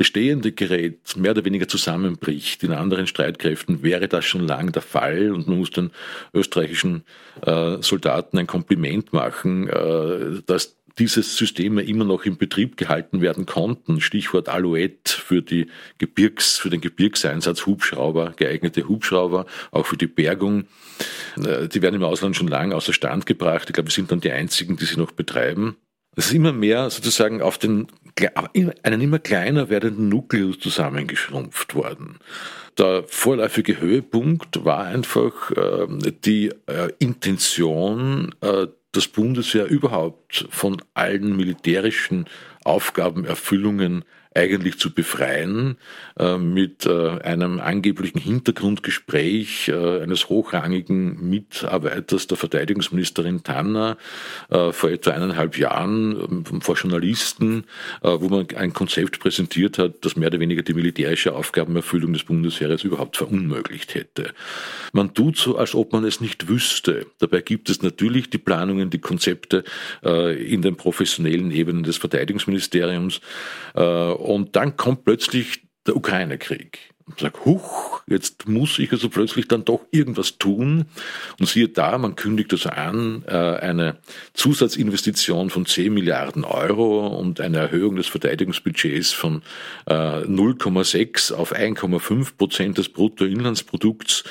[0.00, 5.30] bestehende Gerät mehr oder weniger zusammenbricht in anderen Streitkräften, wäre das schon lang der Fall
[5.30, 5.90] und man muss den
[6.32, 7.04] österreichischen
[7.44, 13.44] äh, Soldaten ein Kompliment machen, äh, dass diese Systeme immer noch in Betrieb gehalten werden
[13.44, 14.00] konnten.
[14.00, 15.66] Stichwort Alouette für die
[15.98, 20.64] Gebirgs, für den Gebirgseinsatz Hubschrauber, geeignete Hubschrauber, auch für die Bergung.
[21.36, 23.68] Äh, die werden im Ausland schon lange außer Stand gebracht.
[23.68, 25.76] Ich glaube, wir sind dann die einzigen, die sie noch betreiben.
[26.20, 27.86] Es ist immer mehr sozusagen auf den,
[28.82, 32.18] einen immer kleiner werdenden Nukleus zusammengeschrumpft worden.
[32.76, 35.86] Der vorläufige Höhepunkt war einfach äh,
[36.22, 42.26] die äh, Intention, äh, das Bundesheer überhaupt von allen militärischen
[42.64, 45.76] Aufgabenerfüllungen eigentlich zu befreien
[46.18, 53.96] äh, mit äh, einem angeblichen Hintergrundgespräch äh, eines hochrangigen Mitarbeiters der Verteidigungsministerin Tanner
[54.48, 57.64] äh, vor etwa eineinhalb Jahren ähm, vor Journalisten,
[58.02, 62.22] äh, wo man ein Konzept präsentiert hat, das mehr oder weniger die militärische Aufgabenerfüllung des
[62.22, 64.32] Bundesheeres überhaupt verunmöglicht hätte.
[64.92, 67.06] Man tut so, als ob man es nicht wüsste.
[67.18, 69.64] Dabei gibt es natürlich die Planungen, die Konzepte
[70.04, 73.20] äh, in den professionellen Ebenen des Verteidigungsministeriums
[74.20, 76.90] und dann kommt plötzlich der Ukraine-Krieg.
[77.16, 80.86] Ich sage, huch, jetzt muss ich also plötzlich dann doch irgendwas tun.
[81.38, 83.96] Und siehe da, man kündigt also an, äh, eine
[84.34, 89.42] Zusatzinvestition von 10 Milliarden Euro und eine Erhöhung des Verteidigungsbudgets von
[89.86, 94.24] 0,6 äh, auf 1,5 Prozent des Bruttoinlandsprodukts.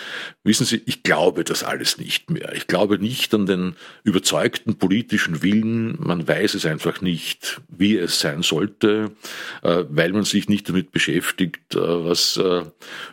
[0.44, 2.54] Wissen Sie, ich glaube das alles nicht mehr.
[2.56, 5.96] Ich glaube nicht an den überzeugten politischen Willen.
[6.00, 9.12] Man weiß es einfach nicht, wie es sein sollte,
[9.64, 12.40] äh, weil man sich nicht damit beschäftigt, was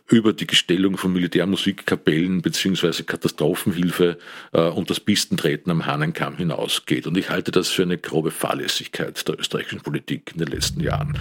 [0.08, 4.18] über die Gestellung von Militärmusikkapellen beziehungsweise Katastrophenhilfe
[4.52, 7.06] äh, und das Pistentreten am Hahnenkamm hinausgeht.
[7.06, 11.18] Und ich halte das für eine grobe Fahrlässigkeit der österreichischen Politik in den letzten Jahren.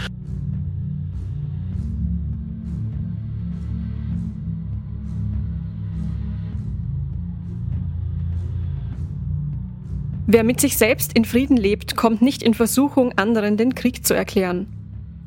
[10.28, 14.16] Wer mit sich selbst in Frieden lebt, kommt nicht in Versuchung, anderen den Krieg zu
[14.16, 14.68] erklären.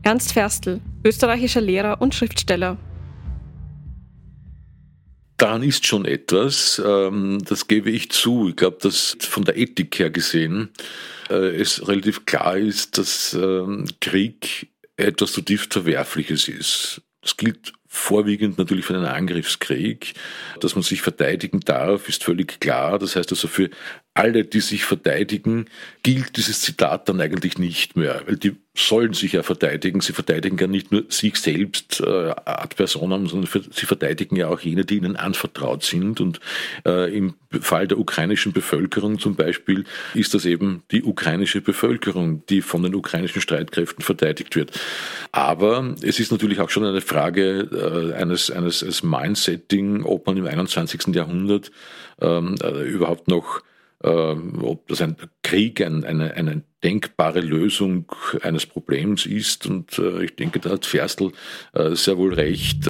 [0.03, 2.79] Ernst Ferstl, österreichischer Lehrer und Schriftsteller
[5.39, 8.49] daran ist schon etwas, ähm, das gebe ich zu.
[8.51, 10.71] Ich glaube, dass von der Ethik her gesehen
[11.31, 17.03] äh, es relativ klar ist, dass ähm, Krieg etwas zutiefst Verwerfliches ist.
[17.23, 20.15] Das gilt vorwiegend natürlich für einen Angriffskrieg.
[20.61, 22.99] Dass man sich verteidigen darf, ist völlig klar.
[22.99, 23.71] Das heißt also für
[24.19, 25.67] alle, die sich verteidigen,
[26.03, 30.01] gilt dieses Zitat dann eigentlich nicht mehr, weil die sollen sich ja verteidigen.
[30.01, 34.59] Sie verteidigen ja nicht nur sich selbst äh, ad personam, sondern sie verteidigen ja auch
[34.59, 36.21] jene, die ihnen anvertraut sind.
[36.21, 36.41] Und
[36.85, 42.61] äh, im Fall der ukrainischen Bevölkerung zum Beispiel ist das eben die ukrainische Bevölkerung, die
[42.61, 44.73] von den ukrainischen Streitkräften verteidigt wird.
[45.31, 50.37] Aber es ist natürlich auch schon eine Frage äh, eines, eines, eines Mindsetting, ob man
[50.37, 51.15] im 21.
[51.15, 51.71] Jahrhundert
[52.21, 53.63] ähm, äh, überhaupt noch
[54.05, 58.07] ähm, ob das ein Krieg ein, eine, eine denkbare Lösung
[58.43, 59.67] eines Problems ist.
[59.67, 61.33] Und äh, ich denke, da hat Ferstl
[61.73, 62.89] äh, sehr wohl recht.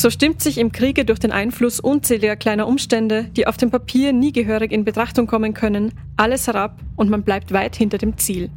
[0.00, 4.14] So stimmt sich im Kriege durch den Einfluss unzähliger kleiner Umstände, die auf dem Papier
[4.14, 8.50] nie gehörig in Betrachtung kommen können, alles herab und man bleibt weit hinter dem Ziel.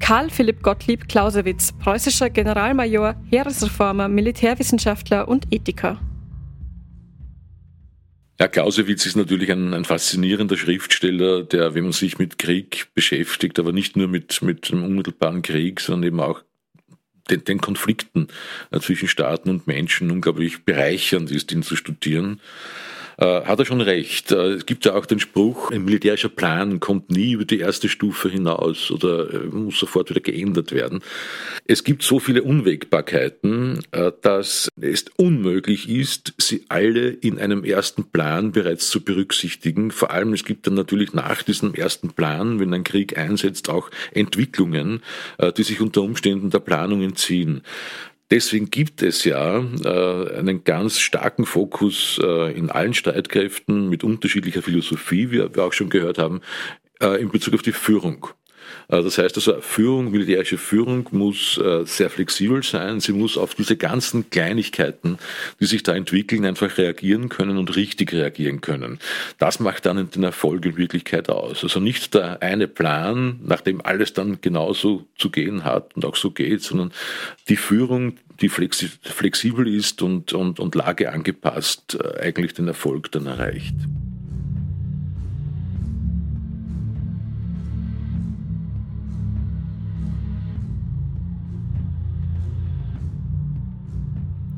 [0.00, 6.00] Karl Philipp Gottlieb Clausewitz, preußischer Generalmajor, Heeresreformer, Militärwissenschaftler und Ethiker.
[8.40, 13.58] Ja, Clausewitz ist natürlich ein, ein, faszinierender Schriftsteller, der, wenn man sich mit Krieg beschäftigt,
[13.58, 16.42] aber nicht nur mit, mit dem unmittelbaren Krieg, sondern eben auch
[17.30, 18.28] den, den Konflikten
[18.80, 24.30] zwischen Staaten und Menschen unglaublich bereichernd ist, ihn zu studieren äh, hat er schon recht.
[24.30, 27.88] Äh, es gibt ja auch den Spruch, ein militärischer Plan kommt nie über die erste
[27.88, 31.00] Stufe hinaus oder äh, muss sofort wieder geändert werden.
[31.66, 38.04] Es gibt so viele Unwägbarkeiten, äh, dass es unmöglich ist, sie alle in einem ersten
[38.04, 39.90] Plan bereits zu berücksichtigen.
[39.90, 43.90] Vor allem, es gibt dann natürlich nach diesem ersten Plan, wenn ein Krieg einsetzt, auch
[44.12, 45.02] Entwicklungen,
[45.38, 47.62] äh, die sich unter Umständen der Planung entziehen.
[48.30, 54.62] Deswegen gibt es ja äh, einen ganz starken Fokus äh, in allen Streitkräften mit unterschiedlicher
[54.62, 56.42] Philosophie, wie wir auch schon gehört haben,
[57.00, 58.28] äh, in Bezug auf die Führung.
[58.88, 63.00] Äh, das heißt also, Führung, militärische Führung muss äh, sehr flexibel sein.
[63.00, 65.18] Sie muss auf diese ganzen Kleinigkeiten,
[65.60, 68.98] die sich da entwickeln, einfach reagieren können und richtig reagieren können.
[69.38, 71.62] Das macht dann den Erfolg in Wirklichkeit aus.
[71.62, 76.16] Also nicht der eine Plan, nach dem alles dann genauso zu gehen hat und auch
[76.16, 76.92] so geht, sondern
[77.48, 83.74] die Führung, die flexibel ist und, und, und lageangepasst, äh, eigentlich den Erfolg dann erreicht.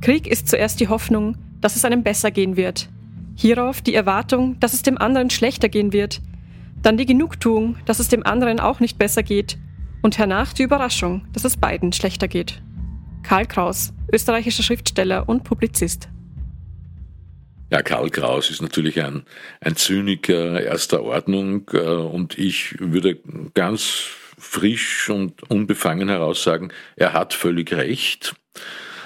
[0.01, 2.88] Krieg ist zuerst die Hoffnung, dass es einem besser gehen wird.
[3.36, 6.22] Hierauf die Erwartung, dass es dem anderen schlechter gehen wird.
[6.82, 9.59] Dann die Genugtuung, dass es dem anderen auch nicht besser geht.
[10.03, 12.62] Und hernach die Überraschung, dass es beiden schlechter geht.
[13.22, 16.09] Karl Kraus, österreichischer Schriftsteller und Publizist.
[17.70, 19.24] Ja, Karl Kraus ist natürlich ein,
[19.61, 23.18] ein Zyniker erster Ordnung äh, und ich würde
[23.53, 24.07] ganz
[24.38, 28.34] frisch und unbefangen heraus sagen, er hat völlig recht.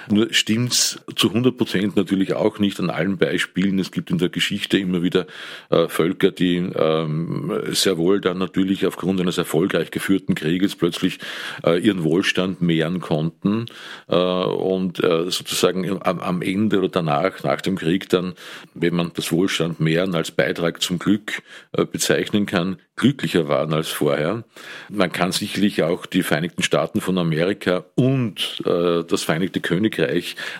[0.09, 3.79] Nur stimmt's zu 100 Prozent natürlich auch nicht an allen Beispielen.
[3.79, 5.25] Es gibt in der Geschichte immer wieder
[5.69, 11.19] äh, Völker, die ähm, sehr wohl dann natürlich aufgrund eines erfolgreich geführten Krieges plötzlich
[11.65, 13.65] äh, ihren Wohlstand mehren konnten
[14.07, 18.33] äh, und äh, sozusagen am, am Ende oder danach, nach dem Krieg dann,
[18.73, 21.41] wenn man das Wohlstand mehren als Beitrag zum Glück
[21.71, 24.43] äh, bezeichnen kann, glücklicher waren als vorher.
[24.89, 29.94] Man kann sicherlich auch die Vereinigten Staaten von Amerika und äh, das Vereinigte Königreich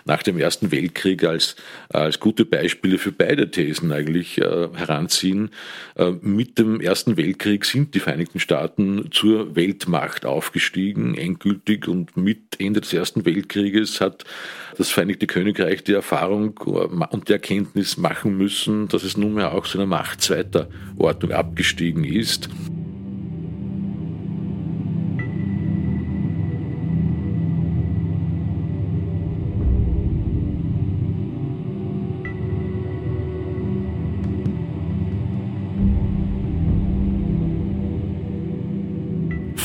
[0.04, 1.56] nach dem Ersten Weltkrieg als,
[1.88, 5.50] als gute Beispiele für beide Thesen eigentlich äh, heranziehen.
[5.96, 12.60] Äh, mit dem Ersten Weltkrieg sind die Vereinigten Staaten zur Weltmacht aufgestiegen, endgültig, und mit
[12.60, 14.24] Ende des Ersten Weltkrieges hat
[14.76, 19.66] das Vereinigte Königreich die Erfahrung äh, und die Erkenntnis machen müssen, dass es nunmehr auch
[19.66, 22.48] zu einer Macht zweiter Ordnung abgestiegen ist.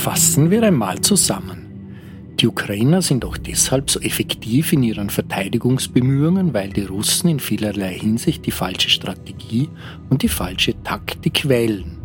[0.02, 2.34] Fassen wir einmal zusammen.
[2.40, 7.94] Die Ukrainer sind auch deshalb so effektiv in ihren Verteidigungsbemühungen, weil die Russen in vielerlei
[8.00, 9.70] Hinsicht die falsche Strategie
[10.10, 12.00] und die falsche Taktik wählen.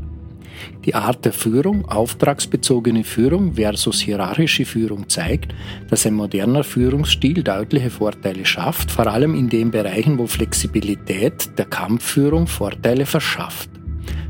[0.85, 5.55] Die Art der Führung, auftragsbezogene Führung versus hierarchische Führung zeigt,
[5.89, 11.65] dass ein moderner Führungsstil deutliche Vorteile schafft, vor allem in den Bereichen, wo Flexibilität der
[11.65, 13.71] Kampfführung Vorteile verschafft.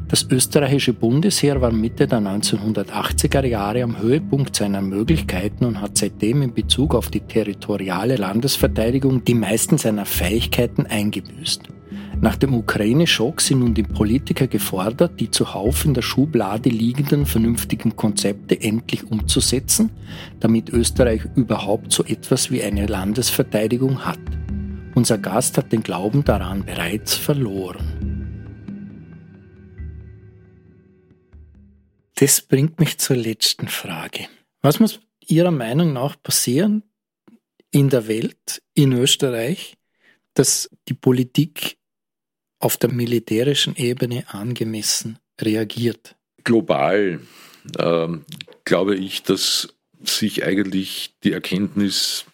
[0.09, 6.43] Das österreichische Bundesheer war Mitte der 1980er Jahre am Höhepunkt seiner Möglichkeiten und hat seitdem
[6.43, 11.63] in Bezug auf die territoriale Landesverteidigung die meisten seiner Fähigkeiten eingebüßt.
[12.21, 17.97] Nach dem Ukraine-Schock sind nun die Politiker gefordert, die zuhauf in der Schublade liegenden vernünftigen
[17.97, 19.91] Konzepte endlich umzusetzen,
[20.39, 24.21] damit Österreich überhaupt so etwas wie eine Landesverteidigung hat.
[24.95, 28.16] Unser Gast hat den Glauben daran bereits verloren.
[32.17, 34.29] Das bringt mich zur letzten Frage.
[34.63, 36.83] Was muss Ihrer Meinung nach passieren
[37.71, 39.77] in der Welt, in Österreich,
[40.33, 41.77] dass die Politik
[42.59, 46.17] auf der militärischen Ebene angemessen reagiert?
[46.43, 47.21] Global
[47.79, 48.25] ähm,
[48.65, 52.25] glaube ich, dass sich eigentlich die Erkenntnis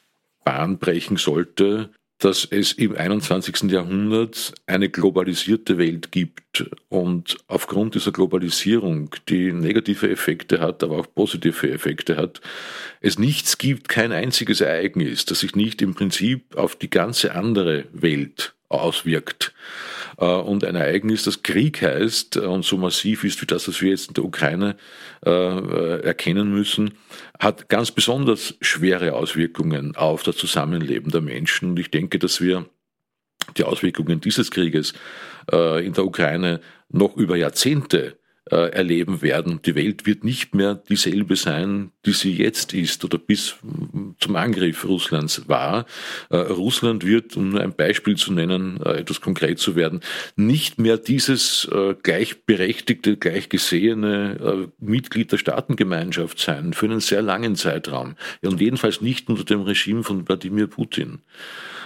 [0.45, 1.93] Bahn brechen sollte,
[2.25, 3.71] dass es im 21.
[3.71, 11.07] Jahrhundert eine globalisierte Welt gibt und aufgrund dieser Globalisierung, die negative Effekte hat, aber auch
[11.13, 12.41] positive Effekte hat,
[13.01, 17.87] es nichts gibt, kein einziges Ereignis, das sich nicht im Prinzip auf die ganze andere
[17.93, 19.53] Welt auswirkt.
[20.19, 23.91] Äh, und ein Ereignis, das Krieg heißt und so massiv ist wie das, was wir
[23.91, 24.77] jetzt in der Ukraine
[25.25, 26.95] äh, erkennen müssen,
[27.39, 31.71] hat ganz besonders schwere Auswirkungen auf das Zusammenleben der Menschen.
[31.71, 32.67] Und ich denke, dass wir
[33.57, 34.95] die Auswirkungen dieses Krieges
[35.51, 39.61] äh, in der Ukraine noch über Jahrzehnte äh, erleben werden.
[39.65, 43.57] Die Welt wird nicht mehr dieselbe sein, die sie jetzt ist oder bis
[44.19, 45.87] zum Angriff Russlands war.
[46.29, 50.01] Äh, Russland wird, um nur ein Beispiel zu nennen, äh, etwas konkret zu werden,
[50.37, 51.69] nicht mehr dieses
[52.03, 58.17] gleichberechtigte, gleichgesehene Mitglied der Staatengemeinschaft sein für einen sehr langen Zeitraum.
[58.43, 61.21] Und jedenfalls nicht unter dem Regime von Wladimir Putin.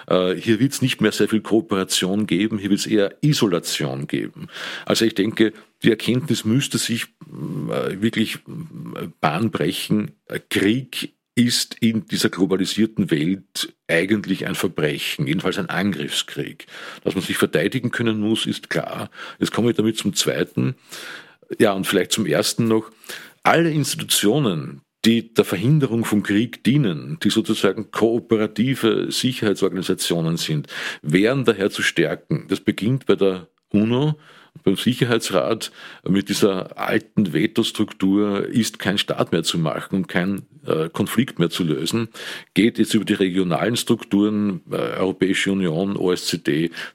[0.09, 4.46] Hier wird es nicht mehr sehr viel Kooperation geben, hier wird es eher Isolation geben.
[4.84, 5.52] Also ich denke,
[5.82, 10.12] die Erkenntnis müsste sich äh, wirklich äh, bahnbrechen.
[10.48, 16.66] Krieg ist in dieser globalisierten Welt eigentlich ein Verbrechen, jedenfalls ein Angriffskrieg.
[17.04, 19.11] Dass man sich verteidigen können muss, ist klar.
[19.38, 20.76] Jetzt komme ich damit zum Zweiten.
[21.59, 22.90] Ja, und vielleicht zum Ersten noch.
[23.42, 30.66] Alle Institutionen, die der Verhinderung von Krieg dienen, die sozusagen kooperative Sicherheitsorganisationen sind,
[31.00, 32.46] wären daher zu stärken.
[32.48, 34.16] Das beginnt bei der UNO,
[34.64, 35.70] beim Sicherheitsrat
[36.09, 41.50] mit dieser alten Vetostruktur ist kein Staat mehr zu machen und kein äh, Konflikt mehr
[41.50, 42.09] zu lösen,
[42.54, 46.38] geht jetzt über die regionalen Strukturen, äh, Europäische Union, OSZE,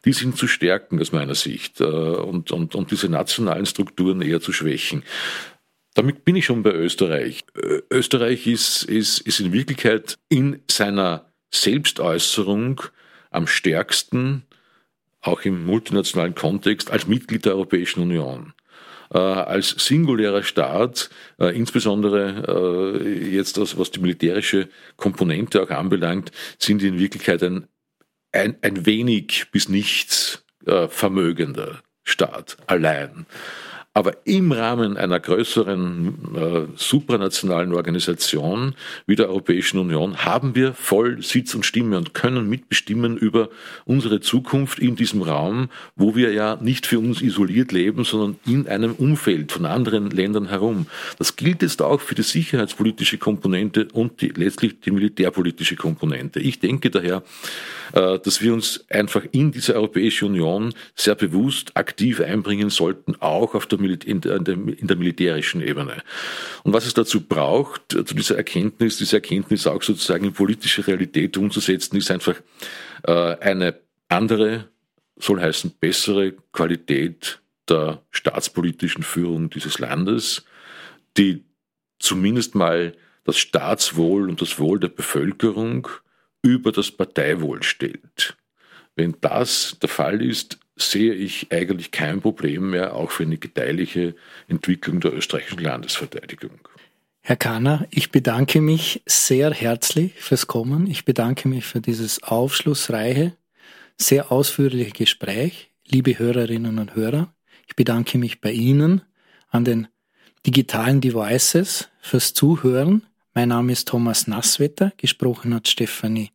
[0.06, 4.42] die sind zu stärken aus meiner Sicht äh, und, und, und diese nationalen Strukturen eher
[4.42, 5.04] zu schwächen.
[5.94, 7.44] Damit bin ich schon bei Österreich.
[7.90, 12.82] Österreich ist, ist, ist in Wirklichkeit in seiner Selbstäußerung
[13.30, 14.44] am stärksten
[15.22, 18.54] auch im multinationalen Kontext, als Mitglied der Europäischen Union.
[19.14, 26.32] Äh, als singulärer Staat, äh, insbesondere äh, jetzt das, was die militärische Komponente auch anbelangt,
[26.58, 27.68] sind in Wirklichkeit ein,
[28.32, 33.26] ein, ein wenig bis nichts äh, vermögender Staat allein.
[33.94, 38.76] Aber im Rahmen einer größeren äh, supranationalen Organisation
[39.06, 43.50] wie der Europäischen Union haben wir voll Sitz und Stimme und können mitbestimmen über
[43.84, 45.68] unsere Zukunft in diesem Raum,
[45.98, 50.48] wo wir ja nicht für uns isoliert leben, sondern in einem Umfeld von anderen Ländern
[50.48, 50.88] herum.
[51.18, 56.40] Das gilt jetzt auch für die sicherheitspolitische Komponente und die, letztlich die militärpolitische Komponente.
[56.40, 57.24] Ich denke daher,
[57.92, 63.54] äh, dass wir uns einfach in diese Europäische Union sehr bewusst aktiv einbringen sollten, auch
[63.54, 66.04] auf der, in der, militärischen Ebene.
[66.64, 71.38] Und was es dazu braucht, zu dieser Erkenntnis, diese Erkenntnis auch sozusagen in politische Realität
[71.38, 72.36] umzusetzen, ist einfach
[73.04, 73.80] äh, eine
[74.10, 74.70] andere,
[75.18, 80.44] soll heißen bessere Qualität der staatspolitischen Führung dieses Landes,
[81.18, 81.44] die
[82.00, 85.88] zumindest mal das Staatswohl und das Wohl der Bevölkerung
[86.42, 88.36] über das Parteiwohl stellt.
[88.96, 94.16] Wenn das der Fall ist, sehe ich eigentlich kein Problem mehr, auch für eine gedeihliche
[94.48, 96.60] Entwicklung der österreichischen Landesverteidigung.
[97.24, 100.88] Herr Kahner, ich bedanke mich sehr herzlich fürs Kommen.
[100.88, 103.38] Ich bedanke mich für dieses aufschlussreiche,
[103.98, 105.70] sehr ausführliche Gespräch.
[105.86, 107.34] Liebe Hörerinnen und Hörer,
[107.68, 109.02] ich bedanke mich bei Ihnen
[109.50, 109.88] an den
[110.48, 113.04] digitalen Devices fürs Zuhören.
[113.36, 116.32] Mein Name ist Thomas Nasswetter, gesprochen hat Stefanie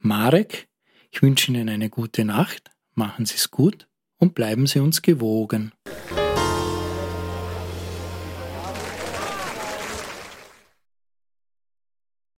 [0.00, 0.66] Marek.
[1.12, 3.88] Ich wünsche Ihnen eine gute Nacht, machen Sie es gut
[4.18, 5.72] und bleiben Sie uns gewogen.